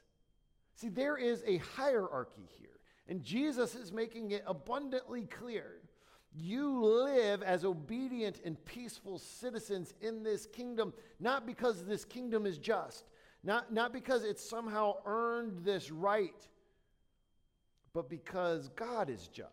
See, 0.75 0.89
there 0.89 1.17
is 1.17 1.43
a 1.47 1.59
hierarchy 1.59 2.49
here, 2.59 2.81
and 3.09 3.23
Jesus 3.23 3.75
is 3.75 3.93
making 3.93 4.33
it 4.33 4.45
abundantly 4.47 5.23
clear. 5.25 5.81
You 6.35 6.85
live 6.85 7.43
as 7.43 7.65
obedient 7.65 8.41
and 8.45 8.63
peaceful 8.67 9.19
citizens 9.19 9.95
in 10.03 10.23
this 10.23 10.47
kingdom, 10.47 10.93
not 11.19 11.47
because 11.47 11.85
this 11.85 12.05
kingdom 12.05 12.45
is 12.45 12.59
just, 12.59 13.07
not, 13.43 13.73
not 13.73 13.93
because 13.93 14.23
it's 14.23 14.47
somehow 14.47 14.97
earned 15.07 15.65
this 15.65 15.91
right, 15.91 16.47
but 17.95 18.11
because 18.11 18.69
God 18.71 19.09
is 19.09 19.29
just, 19.29 19.51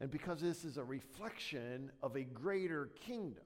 and 0.00 0.10
because 0.10 0.40
this 0.40 0.64
is 0.64 0.78
a 0.78 0.84
reflection 0.84 1.92
of 2.02 2.16
a 2.16 2.24
greater 2.24 2.90
kingdom. 3.06 3.44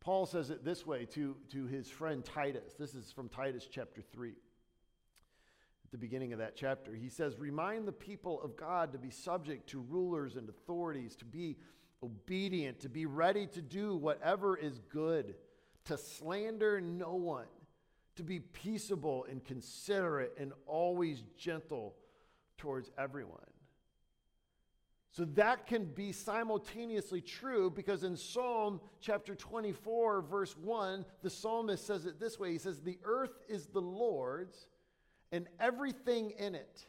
Paul 0.00 0.26
says 0.26 0.50
it 0.50 0.64
this 0.64 0.86
way 0.86 1.04
to, 1.06 1.36
to 1.50 1.66
his 1.66 1.88
friend 1.88 2.24
Titus. 2.24 2.74
This 2.78 2.94
is 2.94 3.12
from 3.12 3.28
Titus 3.28 3.68
chapter 3.70 4.00
3. 4.00 4.30
At 4.30 5.92
the 5.92 5.98
beginning 5.98 6.32
of 6.32 6.38
that 6.38 6.54
chapter, 6.54 6.94
he 6.94 7.08
says, 7.08 7.38
Remind 7.38 7.86
the 7.88 7.92
people 7.92 8.42
of 8.42 8.56
God 8.56 8.92
to 8.92 8.98
be 8.98 9.10
subject 9.10 9.68
to 9.70 9.80
rulers 9.80 10.36
and 10.36 10.48
authorities, 10.48 11.16
to 11.16 11.24
be 11.24 11.56
obedient, 12.02 12.80
to 12.80 12.88
be 12.88 13.06
ready 13.06 13.46
to 13.48 13.62
do 13.62 13.96
whatever 13.96 14.56
is 14.56 14.78
good, 14.90 15.34
to 15.86 15.96
slander 15.96 16.80
no 16.80 17.14
one, 17.14 17.46
to 18.16 18.22
be 18.22 18.38
peaceable 18.38 19.26
and 19.30 19.44
considerate 19.44 20.34
and 20.38 20.52
always 20.66 21.24
gentle 21.36 21.94
towards 22.58 22.90
everyone. 22.98 23.40
So 25.10 25.24
that 25.34 25.66
can 25.66 25.86
be 25.86 26.12
simultaneously 26.12 27.20
true 27.20 27.70
because 27.70 28.04
in 28.04 28.16
Psalm 28.16 28.80
chapter 29.00 29.34
24, 29.34 30.22
verse 30.22 30.56
1, 30.56 31.04
the 31.22 31.30
psalmist 31.30 31.86
says 31.86 32.06
it 32.06 32.20
this 32.20 32.38
way 32.38 32.52
He 32.52 32.58
says, 32.58 32.80
The 32.80 32.98
earth 33.04 33.38
is 33.48 33.66
the 33.66 33.80
Lord's 33.80 34.66
and 35.32 35.46
everything 35.60 36.32
in 36.38 36.54
it, 36.54 36.86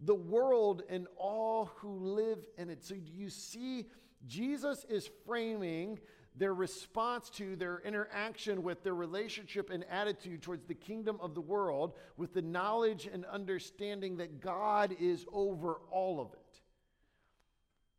the 0.00 0.14
world 0.14 0.82
and 0.88 1.06
all 1.16 1.66
who 1.76 1.96
live 1.98 2.38
in 2.56 2.70
it. 2.70 2.84
So 2.84 2.94
do 2.94 3.12
you 3.12 3.30
see, 3.30 3.86
Jesus 4.26 4.84
is 4.88 5.08
framing 5.26 5.98
their 6.36 6.54
response 6.54 7.30
to 7.30 7.54
their 7.56 7.80
interaction 7.84 8.62
with 8.62 8.82
their 8.82 8.94
relationship 8.94 9.70
and 9.70 9.84
attitude 9.88 10.42
towards 10.42 10.66
the 10.66 10.74
kingdom 10.74 11.16
of 11.20 11.34
the 11.34 11.40
world 11.40 11.94
with 12.16 12.34
the 12.34 12.42
knowledge 12.42 13.08
and 13.12 13.24
understanding 13.26 14.16
that 14.16 14.40
God 14.40 14.96
is 14.98 15.24
over 15.32 15.80
all 15.90 16.20
of 16.20 16.32
it. 16.32 16.43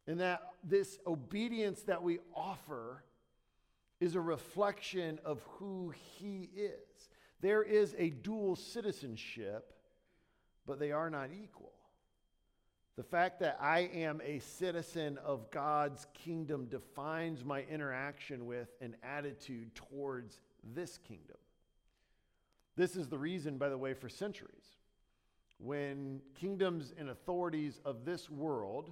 And 0.07 0.19
that 0.19 0.41
this 0.63 0.99
obedience 1.07 1.81
that 1.83 2.03
we 2.03 2.19
offer 2.35 3.03
is 3.99 4.15
a 4.15 4.21
reflection 4.21 5.19
of 5.25 5.41
who 5.57 5.93
he 6.17 6.49
is. 6.55 7.09
There 7.41 7.63
is 7.63 7.95
a 7.97 8.09
dual 8.09 8.55
citizenship, 8.55 9.73
but 10.65 10.79
they 10.79 10.91
are 10.91 11.09
not 11.09 11.29
equal. 11.31 11.73
The 12.97 13.03
fact 13.03 13.39
that 13.41 13.57
I 13.59 13.89
am 13.93 14.21
a 14.23 14.39
citizen 14.39 15.17
of 15.17 15.51
God's 15.51 16.07
kingdom 16.13 16.67
defines 16.67 17.43
my 17.43 17.63
interaction 17.63 18.45
with 18.45 18.69
and 18.79 18.95
attitude 19.03 19.75
towards 19.75 20.39
this 20.73 20.97
kingdom. 20.97 21.37
This 22.77 22.95
is 22.95 23.07
the 23.07 23.17
reason, 23.17 23.57
by 23.57 23.69
the 23.69 23.77
way, 23.77 23.93
for 23.93 24.07
centuries, 24.07 24.77
when 25.57 26.21
kingdoms 26.39 26.93
and 26.97 27.09
authorities 27.09 27.81
of 27.83 28.05
this 28.05 28.29
world 28.29 28.91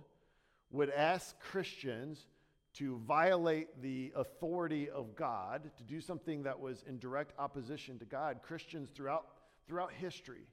would 0.73 0.89
ask 0.89 1.39
Christians 1.39 2.25
to 2.73 2.97
violate 3.07 3.81
the 3.81 4.12
authority 4.15 4.89
of 4.89 5.15
God, 5.15 5.69
to 5.77 5.83
do 5.83 6.01
something 6.01 6.43
that 6.43 6.59
was 6.59 6.83
in 6.88 6.97
direct 6.97 7.31
opposition 7.39 7.99
to 7.99 8.05
God, 8.05 8.41
Christians 8.41 8.89
throughout, 8.89 9.27
throughout 9.67 9.93
history 9.93 10.47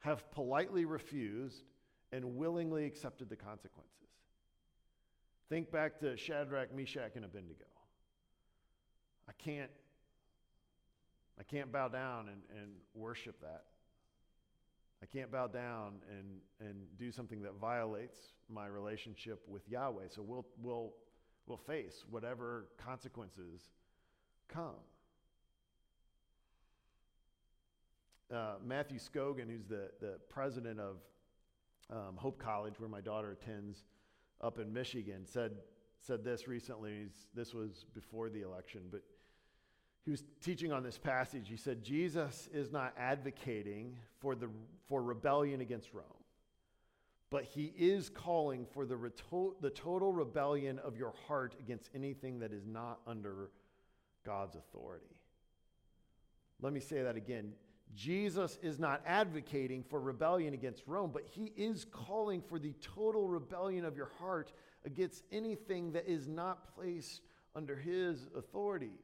have 0.00 0.30
politely 0.30 0.84
refused 0.84 1.64
and 2.12 2.36
willingly 2.36 2.84
accepted 2.84 3.30
the 3.30 3.36
consequences. 3.36 3.90
Think 5.48 5.70
back 5.70 5.98
to 6.00 6.16
Shadrach, 6.16 6.74
Meshach, 6.74 7.12
and 7.16 7.24
Abednego. 7.24 7.64
I 9.26 9.32
can't, 9.38 9.70
I 11.40 11.42
can't 11.42 11.72
bow 11.72 11.88
down 11.88 12.28
and, 12.28 12.42
and 12.60 12.72
worship 12.94 13.40
that. 13.40 13.64
I 15.02 15.06
can't 15.06 15.30
bow 15.30 15.48
down 15.48 15.94
and, 16.10 16.40
and 16.66 16.76
do 16.98 17.12
something 17.12 17.42
that 17.42 17.54
violates 17.60 18.18
my 18.48 18.66
relationship 18.66 19.42
with 19.46 19.68
Yahweh. 19.68 20.08
So 20.08 20.22
we'll, 20.22 20.46
we'll, 20.62 20.92
we'll 21.46 21.58
face 21.58 22.04
whatever 22.10 22.66
consequences 22.78 23.60
come. 24.48 24.76
Uh, 28.32 28.54
Matthew 28.64 28.98
Scogin, 28.98 29.48
who's 29.48 29.66
the, 29.66 29.90
the 30.00 30.18
president 30.30 30.80
of 30.80 30.96
um, 31.90 32.16
Hope 32.16 32.38
College, 32.38 32.74
where 32.78 32.88
my 32.88 33.00
daughter 33.00 33.32
attends 33.32 33.84
up 34.40 34.58
in 34.58 34.72
Michigan, 34.72 35.26
said, 35.26 35.52
said 36.00 36.24
this 36.24 36.48
recently. 36.48 37.02
He's, 37.02 37.28
this 37.34 37.52
was 37.52 37.84
before 37.94 38.30
the 38.30 38.42
election, 38.42 38.82
but 38.90 39.02
he 40.04 40.10
was 40.10 40.22
teaching 40.42 40.70
on 40.70 40.82
this 40.82 40.98
passage. 40.98 41.48
He 41.48 41.56
said, 41.56 41.82
Jesus 41.82 42.48
is 42.52 42.70
not 42.70 42.94
advocating 42.98 43.96
for, 44.18 44.34
the, 44.34 44.48
for 44.86 45.02
rebellion 45.02 45.62
against 45.62 45.94
Rome, 45.94 46.04
but 47.30 47.44
he 47.44 47.72
is 47.76 48.10
calling 48.10 48.66
for 48.66 48.84
the, 48.84 48.96
reto- 48.96 49.54
the 49.60 49.70
total 49.70 50.12
rebellion 50.12 50.78
of 50.78 50.96
your 50.96 51.14
heart 51.26 51.54
against 51.58 51.88
anything 51.94 52.38
that 52.40 52.52
is 52.52 52.66
not 52.66 53.00
under 53.06 53.50
God's 54.26 54.56
authority. 54.56 55.20
Let 56.60 56.72
me 56.72 56.80
say 56.80 57.02
that 57.02 57.16
again. 57.16 57.52
Jesus 57.94 58.58
is 58.62 58.78
not 58.78 59.02
advocating 59.06 59.82
for 59.82 60.00
rebellion 60.00 60.52
against 60.52 60.82
Rome, 60.86 61.10
but 61.12 61.24
he 61.30 61.52
is 61.56 61.84
calling 61.84 62.42
for 62.42 62.58
the 62.58 62.74
total 62.80 63.28
rebellion 63.28 63.84
of 63.84 63.96
your 63.96 64.10
heart 64.18 64.52
against 64.84 65.22
anything 65.30 65.92
that 65.92 66.06
is 66.08 66.26
not 66.26 66.74
placed 66.74 67.22
under 67.54 67.76
his 67.76 68.26
authority. 68.36 68.98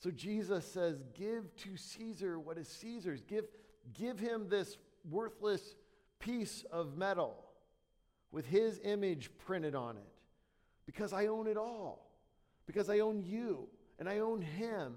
So 0.00 0.10
Jesus 0.10 0.64
says, 0.64 1.02
Give 1.14 1.54
to 1.56 1.76
Caesar 1.76 2.40
what 2.40 2.58
is 2.58 2.68
Caesar's. 2.68 3.22
Give, 3.22 3.44
give 3.92 4.18
him 4.18 4.48
this 4.48 4.78
worthless 5.08 5.76
piece 6.18 6.64
of 6.72 6.96
metal 6.96 7.36
with 8.32 8.46
his 8.46 8.80
image 8.82 9.30
printed 9.38 9.74
on 9.74 9.96
it 9.96 10.12
because 10.86 11.12
I 11.12 11.26
own 11.26 11.46
it 11.46 11.56
all, 11.56 12.10
because 12.66 12.88
I 12.88 13.00
own 13.00 13.22
you 13.22 13.68
and 13.98 14.08
I 14.08 14.18
own 14.18 14.40
him 14.40 14.96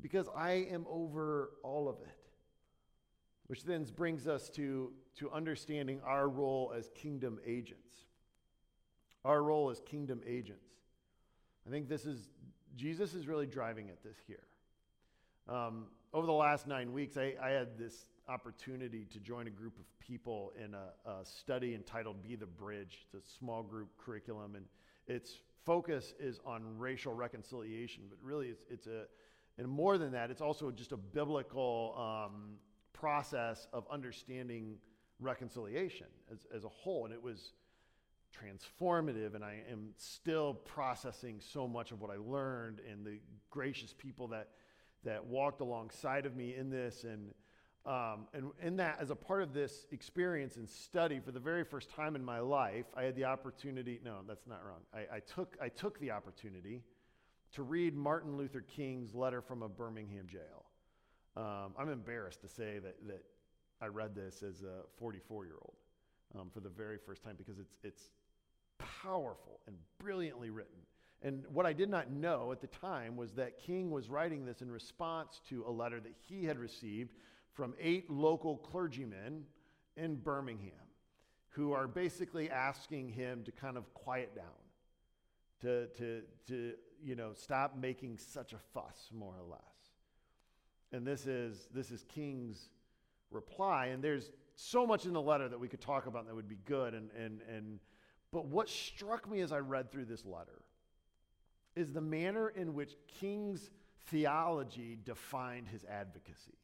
because 0.00 0.28
I 0.34 0.66
am 0.70 0.86
over 0.88 1.50
all 1.62 1.88
of 1.88 1.96
it. 2.00 2.16
Which 3.46 3.64
then 3.64 3.84
brings 3.96 4.28
us 4.28 4.48
to, 4.50 4.92
to 5.16 5.30
understanding 5.30 6.00
our 6.04 6.28
role 6.28 6.72
as 6.76 6.90
kingdom 6.94 7.38
agents. 7.46 8.04
Our 9.24 9.42
role 9.42 9.70
as 9.70 9.80
kingdom 9.80 10.20
agents. 10.26 10.62
I 11.66 11.70
think 11.70 11.88
this 11.88 12.04
is, 12.06 12.28
Jesus 12.78 13.12
is 13.12 13.26
really 13.26 13.46
driving 13.46 13.88
at 13.88 14.02
this 14.04 14.16
here. 14.26 14.44
Um, 15.48 15.86
over 16.14 16.26
the 16.26 16.32
last 16.32 16.68
nine 16.68 16.92
weeks, 16.92 17.16
I, 17.16 17.34
I, 17.42 17.50
had 17.50 17.76
this 17.76 18.06
opportunity 18.28 19.04
to 19.10 19.18
join 19.18 19.46
a 19.46 19.50
group 19.50 19.76
of 19.78 19.84
people 19.98 20.52
in 20.62 20.74
a, 20.74 21.10
a 21.10 21.24
study 21.24 21.74
entitled 21.74 22.22
Be 22.22 22.36
the 22.36 22.46
Bridge. 22.46 23.06
It's 23.12 23.28
a 23.28 23.38
small 23.38 23.62
group 23.62 23.88
curriculum, 23.98 24.54
and 24.54 24.64
its 25.08 25.40
focus 25.66 26.14
is 26.20 26.38
on 26.46 26.62
racial 26.78 27.14
reconciliation, 27.14 28.04
but 28.08 28.18
really 28.22 28.48
it's, 28.48 28.62
it's 28.70 28.86
a 28.86 29.06
and 29.58 29.68
more 29.68 29.98
than 29.98 30.12
that, 30.12 30.30
it's 30.30 30.40
also 30.40 30.70
just 30.70 30.92
a 30.92 30.96
biblical 30.96 31.94
um, 31.98 32.58
process 32.92 33.66
of 33.72 33.84
understanding 33.90 34.76
reconciliation 35.18 36.06
as, 36.32 36.46
as 36.54 36.62
a 36.62 36.68
whole. 36.68 37.04
And 37.04 37.12
it 37.12 37.20
was 37.20 37.54
transformative, 38.32 39.34
and 39.34 39.44
I 39.44 39.62
am 39.70 39.90
still 39.96 40.54
processing 40.54 41.40
so 41.40 41.66
much 41.66 41.92
of 41.92 42.00
what 42.00 42.10
I 42.10 42.16
learned 42.16 42.80
and 42.90 43.04
the 43.04 43.18
gracious 43.50 43.94
people 43.96 44.28
that, 44.28 44.48
that 45.04 45.24
walked 45.26 45.60
alongside 45.60 46.26
of 46.26 46.36
me 46.36 46.54
in 46.54 46.70
this. 46.70 47.04
And, 47.04 47.34
um, 47.86 48.26
and 48.34 48.50
in 48.62 48.76
that, 48.76 48.98
as 49.00 49.10
a 49.10 49.16
part 49.16 49.42
of 49.42 49.52
this 49.52 49.86
experience 49.90 50.56
and 50.56 50.68
study, 50.68 51.20
for 51.20 51.32
the 51.32 51.40
very 51.40 51.64
first 51.64 51.90
time 51.90 52.16
in 52.16 52.24
my 52.24 52.40
life, 52.40 52.86
I 52.96 53.04
had 53.04 53.16
the 53.16 53.24
opportunity. 53.24 54.00
No, 54.04 54.18
that's 54.26 54.46
not 54.46 54.64
wrong. 54.64 54.80
I, 54.94 55.16
I 55.16 55.20
took, 55.20 55.56
I 55.60 55.68
took 55.68 55.98
the 56.00 56.10
opportunity 56.10 56.82
to 57.52 57.62
read 57.62 57.94
Martin 57.96 58.36
Luther 58.36 58.60
King's 58.60 59.14
letter 59.14 59.40
from 59.40 59.62
a 59.62 59.68
Birmingham 59.68 60.26
jail. 60.26 60.66
Um, 61.36 61.72
I'm 61.78 61.88
embarrassed 61.88 62.40
to 62.42 62.48
say 62.48 62.78
that, 62.78 62.96
that 63.06 63.24
I 63.80 63.86
read 63.86 64.14
this 64.14 64.42
as 64.42 64.62
a 64.62 64.82
44 64.98 65.46
year 65.46 65.54
old 65.62 65.76
um, 66.38 66.50
for 66.52 66.60
the 66.60 66.68
very 66.68 66.98
first 66.98 67.22
time 67.22 67.36
because 67.38 67.58
it's, 67.58 67.76
it's 67.82 68.10
powerful 68.78 69.60
and 69.66 69.76
brilliantly 69.98 70.50
written. 70.50 70.72
And 71.22 71.44
what 71.52 71.66
I 71.66 71.72
did 71.72 71.90
not 71.90 72.10
know 72.10 72.52
at 72.52 72.60
the 72.60 72.68
time 72.68 73.16
was 73.16 73.32
that 73.32 73.58
King 73.58 73.90
was 73.90 74.08
writing 74.08 74.44
this 74.44 74.62
in 74.62 74.70
response 74.70 75.40
to 75.48 75.64
a 75.66 75.70
letter 75.70 76.00
that 76.00 76.14
he 76.28 76.44
had 76.44 76.58
received 76.58 77.12
from 77.52 77.74
eight 77.80 78.08
local 78.08 78.56
clergymen 78.56 79.44
in 79.96 80.14
Birmingham 80.16 80.72
who 81.50 81.72
are 81.72 81.88
basically 81.88 82.48
asking 82.48 83.08
him 83.08 83.42
to 83.42 83.50
kind 83.50 83.76
of 83.76 83.92
quiet 83.94 84.34
down, 84.36 84.44
to, 85.60 85.88
to, 85.88 86.22
to 86.46 86.74
you 87.02 87.16
know, 87.16 87.32
stop 87.34 87.76
making 87.76 88.16
such 88.16 88.52
a 88.52 88.58
fuss, 88.72 89.10
more 89.12 89.34
or 89.34 89.50
less. 89.50 89.60
And 90.92 91.04
this 91.04 91.26
is, 91.26 91.66
this 91.74 91.90
is 91.90 92.04
King's 92.04 92.70
reply. 93.32 93.86
And 93.86 94.02
there's 94.02 94.30
so 94.54 94.86
much 94.86 95.04
in 95.04 95.12
the 95.12 95.20
letter 95.20 95.48
that 95.48 95.58
we 95.58 95.66
could 95.66 95.80
talk 95.80 96.06
about 96.06 96.26
that 96.26 96.34
would 96.34 96.48
be 96.48 96.58
good. 96.64 96.94
And, 96.94 97.10
and, 97.18 97.40
and, 97.52 97.80
but 98.32 98.46
what 98.46 98.68
struck 98.68 99.30
me 99.30 99.40
as 99.40 99.52
I 99.52 99.58
read 99.58 99.90
through 99.90 100.04
this 100.06 100.24
letter 100.24 100.62
is 101.74 101.92
the 101.92 102.00
manner 102.00 102.48
in 102.48 102.74
which 102.74 102.96
King's 103.20 103.70
theology 104.06 104.98
defined 105.04 105.68
his 105.68 105.84
advocacy. 105.84 106.58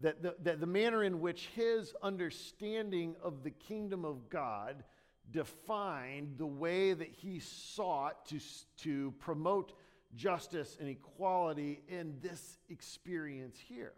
That 0.00 0.22
the, 0.22 0.36
that 0.42 0.60
the 0.60 0.66
manner 0.66 1.02
in 1.02 1.20
which 1.20 1.48
his 1.56 1.92
understanding 2.02 3.16
of 3.22 3.42
the 3.42 3.50
kingdom 3.50 4.04
of 4.04 4.28
God 4.28 4.84
defined 5.30 6.34
the 6.38 6.46
way 6.46 6.92
that 6.92 7.08
he 7.08 7.40
sought 7.40 8.24
to, 8.26 8.38
to 8.78 9.12
promote 9.18 9.72
justice 10.14 10.76
and 10.80 10.88
equality 10.88 11.82
in 11.88 12.16
this 12.22 12.58
experience 12.68 13.58
here. 13.58 13.92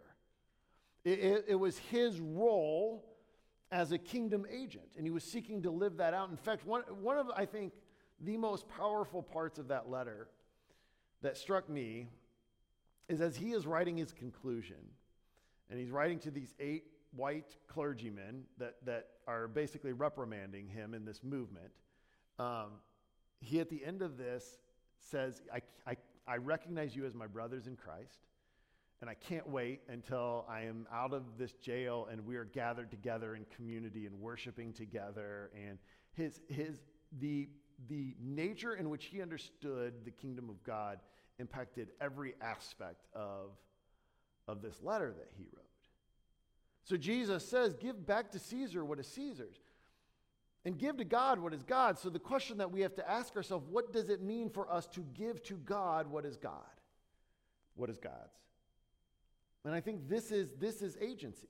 It, 1.03 1.19
it, 1.19 1.45
it, 1.49 1.55
was 1.55 1.77
his 1.77 2.19
role 2.19 3.05
as 3.71 3.91
a 3.91 3.97
kingdom 3.97 4.45
agent, 4.51 4.89
and 4.97 5.05
he 5.05 5.11
was 5.11 5.23
seeking 5.23 5.61
to 5.61 5.71
live 5.71 5.97
that 5.97 6.13
out. 6.13 6.29
In 6.29 6.37
fact, 6.37 6.65
one, 6.65 6.81
one 7.01 7.17
of, 7.17 7.27
I 7.35 7.45
think, 7.45 7.73
the 8.19 8.37
most 8.37 8.67
powerful 8.67 9.23
parts 9.23 9.59
of 9.59 9.69
that 9.69 9.89
letter 9.89 10.27
that 11.21 11.37
struck 11.37 11.69
me 11.69 12.07
is 13.07 13.21
as 13.21 13.35
he 13.35 13.51
is 13.51 13.65
writing 13.65 13.97
his 13.97 14.11
conclusion, 14.11 14.77
and 15.69 15.79
he's 15.79 15.89
writing 15.89 16.19
to 16.19 16.31
these 16.31 16.53
eight 16.59 16.83
white 17.15 17.55
clergymen 17.67 18.43
that, 18.57 18.75
that 18.85 19.07
are 19.27 19.47
basically 19.47 19.93
reprimanding 19.93 20.67
him 20.67 20.93
in 20.93 21.05
this 21.05 21.23
movement. 21.23 21.71
Um, 22.39 22.71
he, 23.39 23.59
at 23.59 23.69
the 23.69 23.83
end 23.83 24.01
of 24.01 24.17
this, 24.17 24.59
says, 24.99 25.41
I, 25.53 25.61
I, 25.85 25.97
I 26.27 26.37
recognize 26.37 26.95
you 26.95 27.05
as 27.05 27.15
my 27.15 27.27
brothers 27.27 27.67
in 27.67 27.75
Christ, 27.75 28.27
and 29.01 29.09
I 29.09 29.15
can't 29.15 29.49
wait 29.49 29.81
until 29.89 30.45
I 30.47 30.61
am 30.61 30.87
out 30.93 31.11
of 31.11 31.23
this 31.37 31.53
jail 31.53 32.07
and 32.11 32.23
we 32.25 32.35
are 32.35 32.45
gathered 32.45 32.91
together 32.91 33.35
in 33.35 33.45
community 33.55 34.05
and 34.05 34.19
worshiping 34.21 34.73
together. 34.73 35.49
And 35.55 35.79
his, 36.13 36.39
his, 36.47 36.79
the, 37.19 37.49
the 37.89 38.15
nature 38.21 38.75
in 38.75 38.91
which 38.91 39.05
he 39.05 39.21
understood 39.21 39.93
the 40.05 40.11
kingdom 40.11 40.49
of 40.49 40.63
God 40.63 40.99
impacted 41.39 41.89
every 41.99 42.35
aspect 42.41 43.07
of, 43.15 43.49
of 44.47 44.61
this 44.61 44.75
letter 44.83 45.11
that 45.17 45.29
he 45.35 45.45
wrote. 45.55 45.65
So 46.83 46.95
Jesus 46.95 47.47
says, 47.47 47.73
Give 47.73 48.05
back 48.05 48.31
to 48.31 48.39
Caesar 48.39 48.85
what 48.85 48.99
is 48.99 49.07
Caesar's. 49.07 49.57
and 50.63 50.77
give 50.77 50.97
to 50.97 51.05
God 51.05 51.39
what 51.39 51.55
is 51.55 51.63
God. 51.63 51.97
So 51.97 52.11
the 52.11 52.19
question 52.19 52.59
that 52.59 52.71
we 52.71 52.81
have 52.81 52.93
to 52.95 53.09
ask 53.09 53.35
ourselves, 53.35 53.65
what 53.67 53.91
does 53.91 54.09
it 54.09 54.21
mean 54.21 54.51
for 54.51 54.71
us 54.71 54.85
to 54.89 55.01
give 55.15 55.41
to 55.43 55.55
God 55.55 56.05
what 56.05 56.23
is 56.23 56.37
God? 56.37 56.53
What 57.75 57.89
is 57.89 57.97
God's? 57.97 58.37
And 59.65 59.73
I 59.73 59.81
think 59.81 60.09
this 60.09 60.31
is 60.31 60.49
this 60.59 60.81
is 60.81 60.97
agency. 60.99 61.49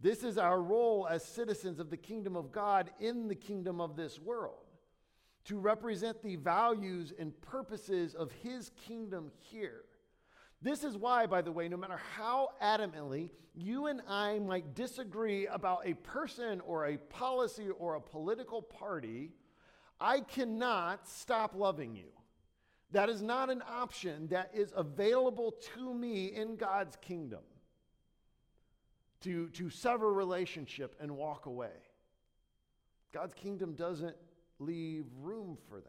This 0.00 0.24
is 0.24 0.36
our 0.36 0.60
role 0.60 1.06
as 1.08 1.24
citizens 1.24 1.78
of 1.78 1.88
the 1.88 1.96
kingdom 1.96 2.36
of 2.36 2.50
God 2.50 2.90
in 2.98 3.28
the 3.28 3.36
kingdom 3.36 3.80
of 3.80 3.96
this 3.96 4.18
world. 4.18 4.58
To 5.46 5.58
represent 5.58 6.22
the 6.22 6.36
values 6.36 7.12
and 7.18 7.40
purposes 7.40 8.14
of 8.14 8.30
his 8.32 8.70
kingdom 8.86 9.30
here. 9.38 9.84
This 10.60 10.84
is 10.84 10.96
why, 10.96 11.26
by 11.26 11.42
the 11.42 11.50
way, 11.50 11.68
no 11.68 11.76
matter 11.76 12.00
how 12.16 12.50
adamantly 12.62 13.30
you 13.54 13.86
and 13.86 14.00
I 14.08 14.38
might 14.38 14.74
disagree 14.74 15.46
about 15.46 15.82
a 15.84 15.94
person 15.94 16.60
or 16.60 16.86
a 16.86 16.96
policy 16.96 17.68
or 17.70 17.94
a 17.94 18.00
political 18.00 18.62
party, 18.62 19.32
I 20.00 20.20
cannot 20.20 21.08
stop 21.08 21.54
loving 21.56 21.96
you. 21.96 22.10
That 22.92 23.08
is 23.08 23.22
not 23.22 23.50
an 23.50 23.62
option 23.68 24.28
that 24.28 24.50
is 24.54 24.72
available 24.76 25.54
to 25.74 25.94
me 25.94 26.26
in 26.26 26.56
God's 26.56 26.96
kingdom 26.96 27.40
to, 29.22 29.48
to 29.50 29.70
sever 29.70 30.12
relationship 30.12 30.94
and 31.00 31.16
walk 31.16 31.46
away. 31.46 31.70
God's 33.12 33.34
kingdom 33.34 33.74
doesn't 33.74 34.16
leave 34.58 35.06
room 35.20 35.56
for 35.68 35.80
that. 35.80 35.88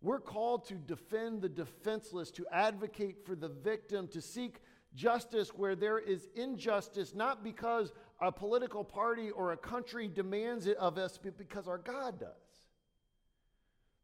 We're 0.00 0.20
called 0.20 0.66
to 0.68 0.74
defend 0.74 1.42
the 1.42 1.48
defenseless, 1.48 2.30
to 2.32 2.46
advocate 2.50 3.24
for 3.24 3.36
the 3.36 3.48
victim, 3.48 4.08
to 4.08 4.20
seek 4.20 4.60
justice 4.94 5.50
where 5.50 5.76
there 5.76 5.98
is 5.98 6.28
injustice, 6.34 7.14
not 7.14 7.44
because 7.44 7.92
a 8.20 8.32
political 8.32 8.82
party 8.82 9.30
or 9.30 9.52
a 9.52 9.56
country 9.56 10.08
demands 10.08 10.66
it 10.66 10.76
of 10.78 10.98
us, 10.98 11.18
but 11.22 11.38
because 11.38 11.68
our 11.68 11.78
God 11.78 12.18
does. 12.18 12.41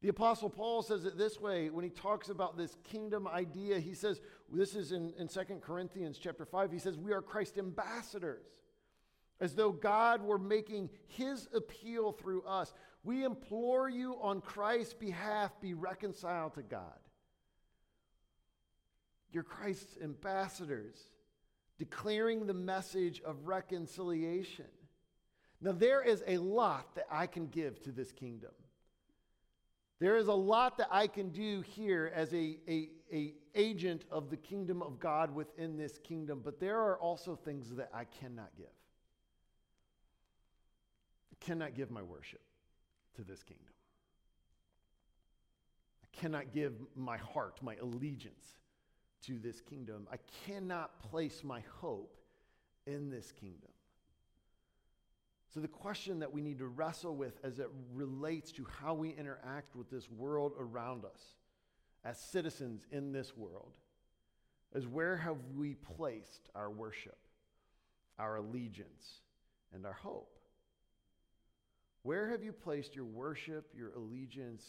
The 0.01 0.09
Apostle 0.09 0.49
Paul 0.49 0.83
says 0.83 1.05
it 1.05 1.19
this 1.19 1.41
way 1.41 1.71
when 1.71 1.85
he 1.85 1.91
talks 1.91 2.29
about 2.29 2.57
this 2.57 2.77
kingdom 2.85 3.27
idea. 3.27 3.81
He 3.81 3.95
says, 3.95 4.21
this 4.53 4.77
is 4.77 4.93
in, 4.93 5.13
in 5.19 5.27
2 5.27 5.41
Corinthians 5.61 6.19
chapter 6.19 6.45
5, 6.45 6.71
he 6.71 6.79
says, 6.79 6.97
We 6.97 7.13
are 7.13 7.21
Christ's 7.21 7.59
ambassadors, 7.59 8.47
as 9.41 9.55
though 9.55 9.73
God 9.73 10.23
were 10.23 10.39
making 10.39 10.91
his 11.09 11.49
appeal 11.53 12.13
through 12.13 12.43
us. 12.43 12.73
We 13.03 13.25
implore 13.25 13.89
you 13.89 14.17
on 14.23 14.41
Christ's 14.41 14.95
behalf, 14.95 15.61
be 15.61 15.75
reconciled 15.75 16.55
to 16.55 16.63
God. 16.63 16.99
You're 19.33 19.43
Christ's 19.43 19.97
ambassadors, 20.03 20.97
declaring 21.77 22.47
the 22.47 22.55
message 22.55 23.21
of 23.23 23.49
reconciliation. 23.49 24.67
Now, 25.61 25.73
there 25.73 26.03
is 26.03 26.23
a 26.27 26.39
lot 26.39 26.95
that 26.95 27.07
I 27.11 27.27
can 27.27 27.49
give 27.49 27.83
to 27.83 27.91
this 27.91 28.13
kingdom. 28.13 28.53
There 30.01 30.17
is 30.17 30.29
a 30.29 30.33
lot 30.33 30.79
that 30.79 30.89
I 30.91 31.09
can 31.09 31.31
do 31.31 31.61
here 31.63 32.13
as 32.15 32.33
a, 32.33 32.59
a, 32.69 32.91
a, 33.13 33.35
agent 33.55 34.05
of 34.13 34.31
the 34.31 34.37
kingdom 34.37 34.83
of 34.83 35.01
God 35.01 35.35
within 35.35 35.77
this 35.77 35.99
kingdom, 35.99 36.41
but 36.45 36.61
there 36.61 36.79
are 36.79 36.97
also 36.99 37.35
things 37.35 37.75
that 37.75 37.91
I 37.93 38.05
cannot 38.05 38.51
give. 38.57 38.67
I 41.33 41.45
cannot 41.45 41.75
give 41.75 41.91
my 41.91 42.03
worship 42.03 42.41
to 43.17 43.25
this 43.25 43.43
kingdom. 43.43 43.67
I 46.05 46.17
cannot 46.17 46.53
give 46.53 46.75
my 46.95 47.17
heart, 47.17 47.59
my 47.63 47.75
allegiance 47.83 48.59
to 49.27 49.39
this 49.41 49.61
kingdom. 49.61 50.07
I 50.13 50.19
cannot 50.47 51.03
place 51.11 51.43
my 51.43 51.63
hope 51.81 52.17
in 52.87 53.11
this 53.11 53.33
kingdom. 53.33 53.71
So, 55.49 55.61
the 55.61 55.69
question 55.69 56.19
that 56.19 56.33
we 56.33 56.43
need 56.43 56.59
to 56.59 56.67
wrestle 56.67 57.17
with 57.17 57.39
as 57.43 57.59
it 57.59 57.69
relates 57.95 58.53
to 58.53 58.67
how 58.81 58.93
we 58.93 59.11
interact 59.11 59.75
with 59.75 59.91
this 59.91 60.11
world 60.11 60.53
around 60.59 61.05
us 61.05 61.21
as 62.05 62.19
citizens 62.19 62.87
in 62.93 63.13
this 63.13 63.37
world 63.37 63.73
is 64.75 64.87
where 64.87 65.17
have 65.17 65.39
we 65.57 65.75
placed 65.75 66.51
our 66.55 66.71
worship, 66.71 67.17
our 68.19 68.37
allegiance, 68.37 69.21
and 69.73 69.87
our 69.87 69.95
hope? 69.95 70.39
Where 72.03 72.29
have 72.29 72.43
you 72.43 72.53
placed 72.53 72.95
your 72.95 73.07
worship, 73.07 73.73
your 73.75 73.93
allegiance, 73.93 74.65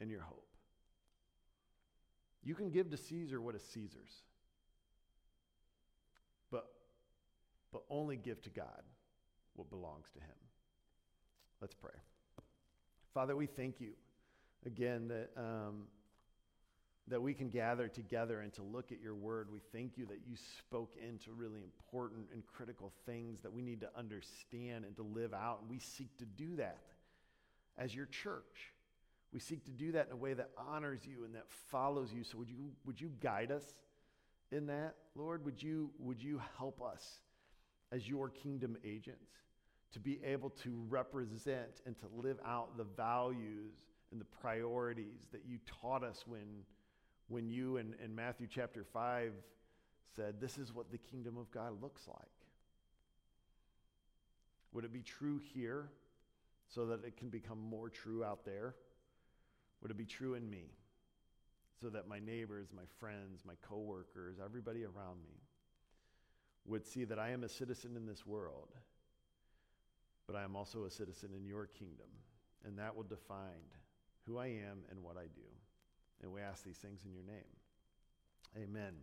and 0.00 0.10
your 0.10 0.22
hope? 0.22 0.46
You 2.44 2.54
can 2.54 2.70
give 2.70 2.90
to 2.90 2.96
Caesar 2.96 3.40
what 3.40 3.54
is 3.56 3.62
Caesar's, 3.72 4.22
but, 6.50 6.66
but 7.72 7.82
only 7.90 8.16
give 8.16 8.40
to 8.42 8.50
God 8.50 8.82
what 9.54 9.70
belongs 9.70 10.06
to 10.12 10.20
him. 10.20 10.36
Let's 11.60 11.74
pray. 11.74 11.94
Father, 13.12 13.36
we 13.36 13.46
thank 13.46 13.80
you 13.80 13.92
again 14.66 15.08
that, 15.08 15.30
um, 15.36 15.84
that 17.08 17.20
we 17.20 17.34
can 17.34 17.48
gather 17.48 17.86
together 17.88 18.40
and 18.40 18.52
to 18.54 18.62
look 18.62 18.92
at 18.92 19.00
your 19.00 19.14
word. 19.14 19.48
We 19.52 19.60
thank 19.72 19.96
you 19.96 20.06
that 20.06 20.20
you 20.26 20.36
spoke 20.58 20.94
into 21.00 21.32
really 21.32 21.60
important 21.62 22.26
and 22.32 22.42
critical 22.46 22.92
things 23.06 23.40
that 23.42 23.52
we 23.52 23.62
need 23.62 23.80
to 23.82 23.88
understand 23.96 24.84
and 24.84 24.96
to 24.96 25.02
live 25.02 25.32
out. 25.32 25.60
And 25.60 25.70
we 25.70 25.78
seek 25.78 26.16
to 26.18 26.24
do 26.24 26.56
that 26.56 26.82
as 27.78 27.94
your 27.94 28.06
church. 28.06 28.72
We 29.32 29.40
seek 29.40 29.64
to 29.64 29.72
do 29.72 29.92
that 29.92 30.06
in 30.06 30.12
a 30.12 30.16
way 30.16 30.32
that 30.34 30.50
honors 30.56 31.00
you 31.04 31.24
and 31.24 31.34
that 31.34 31.46
follows 31.48 32.12
you. 32.12 32.24
So 32.24 32.38
would 32.38 32.48
you, 32.48 32.70
would 32.86 33.00
you 33.00 33.10
guide 33.20 33.50
us 33.50 33.64
in 34.50 34.66
that, 34.66 34.94
Lord? 35.14 35.44
Would 35.44 35.62
you, 35.62 35.90
would 35.98 36.22
you 36.22 36.40
help 36.56 36.80
us 36.82 37.20
as 37.94 38.08
your 38.08 38.28
kingdom 38.28 38.76
agents? 38.84 39.44
to 39.94 40.00
be 40.00 40.18
able 40.24 40.50
to 40.50 40.84
represent 40.88 41.80
and 41.86 41.96
to 41.96 42.06
live 42.16 42.38
out 42.44 42.76
the 42.76 42.82
values 42.82 43.74
and 44.10 44.20
the 44.20 44.24
priorities 44.24 45.28
that 45.30 45.42
you 45.46 45.58
taught 45.80 46.02
us 46.02 46.24
when, 46.26 46.64
when 47.28 47.48
you 47.48 47.76
in, 47.76 47.94
in 48.04 48.12
Matthew 48.12 48.48
chapter 48.50 48.84
5 48.92 49.32
said, 50.16 50.40
This 50.40 50.58
is 50.58 50.74
what 50.74 50.90
the 50.90 50.98
kingdom 50.98 51.36
of 51.36 51.48
God 51.52 51.80
looks 51.80 52.08
like. 52.08 52.18
Would 54.72 54.84
it 54.84 54.92
be 54.92 55.02
true 55.02 55.40
here 55.54 55.90
so 56.68 56.86
that 56.86 57.04
it 57.04 57.16
can 57.16 57.28
become 57.28 57.60
more 57.60 57.88
true 57.88 58.24
out 58.24 58.44
there? 58.44 58.74
Would 59.80 59.92
it 59.92 59.96
be 59.96 60.06
true 60.06 60.34
in 60.34 60.50
me 60.50 60.72
so 61.80 61.88
that 61.90 62.08
my 62.08 62.18
neighbors, 62.18 62.66
my 62.74 62.82
friends, 62.98 63.42
my 63.46 63.54
coworkers, 63.68 64.38
everybody 64.44 64.82
around 64.82 65.22
me 65.22 65.38
would 66.66 66.86
see 66.86 67.04
that 67.04 67.18
I 67.18 67.30
am 67.30 67.44
a 67.44 67.48
citizen 67.48 67.96
in 67.96 68.06
this 68.06 68.26
world 68.26 68.68
but 70.26 70.36
I 70.36 70.42
am 70.42 70.56
also 70.56 70.84
a 70.84 70.90
citizen 70.90 71.30
in 71.36 71.44
your 71.44 71.66
kingdom, 71.66 72.08
and 72.64 72.78
that 72.78 72.96
will 72.96 73.04
define 73.04 73.68
who 74.26 74.38
I 74.38 74.46
am 74.46 74.78
and 74.90 75.02
what 75.02 75.16
I 75.16 75.24
do. 75.34 75.48
And 76.22 76.32
we 76.32 76.40
ask 76.40 76.64
these 76.64 76.78
things 76.78 77.00
in 77.04 77.12
your 77.12 77.24
name. 77.24 77.44
Amen. 78.56 78.94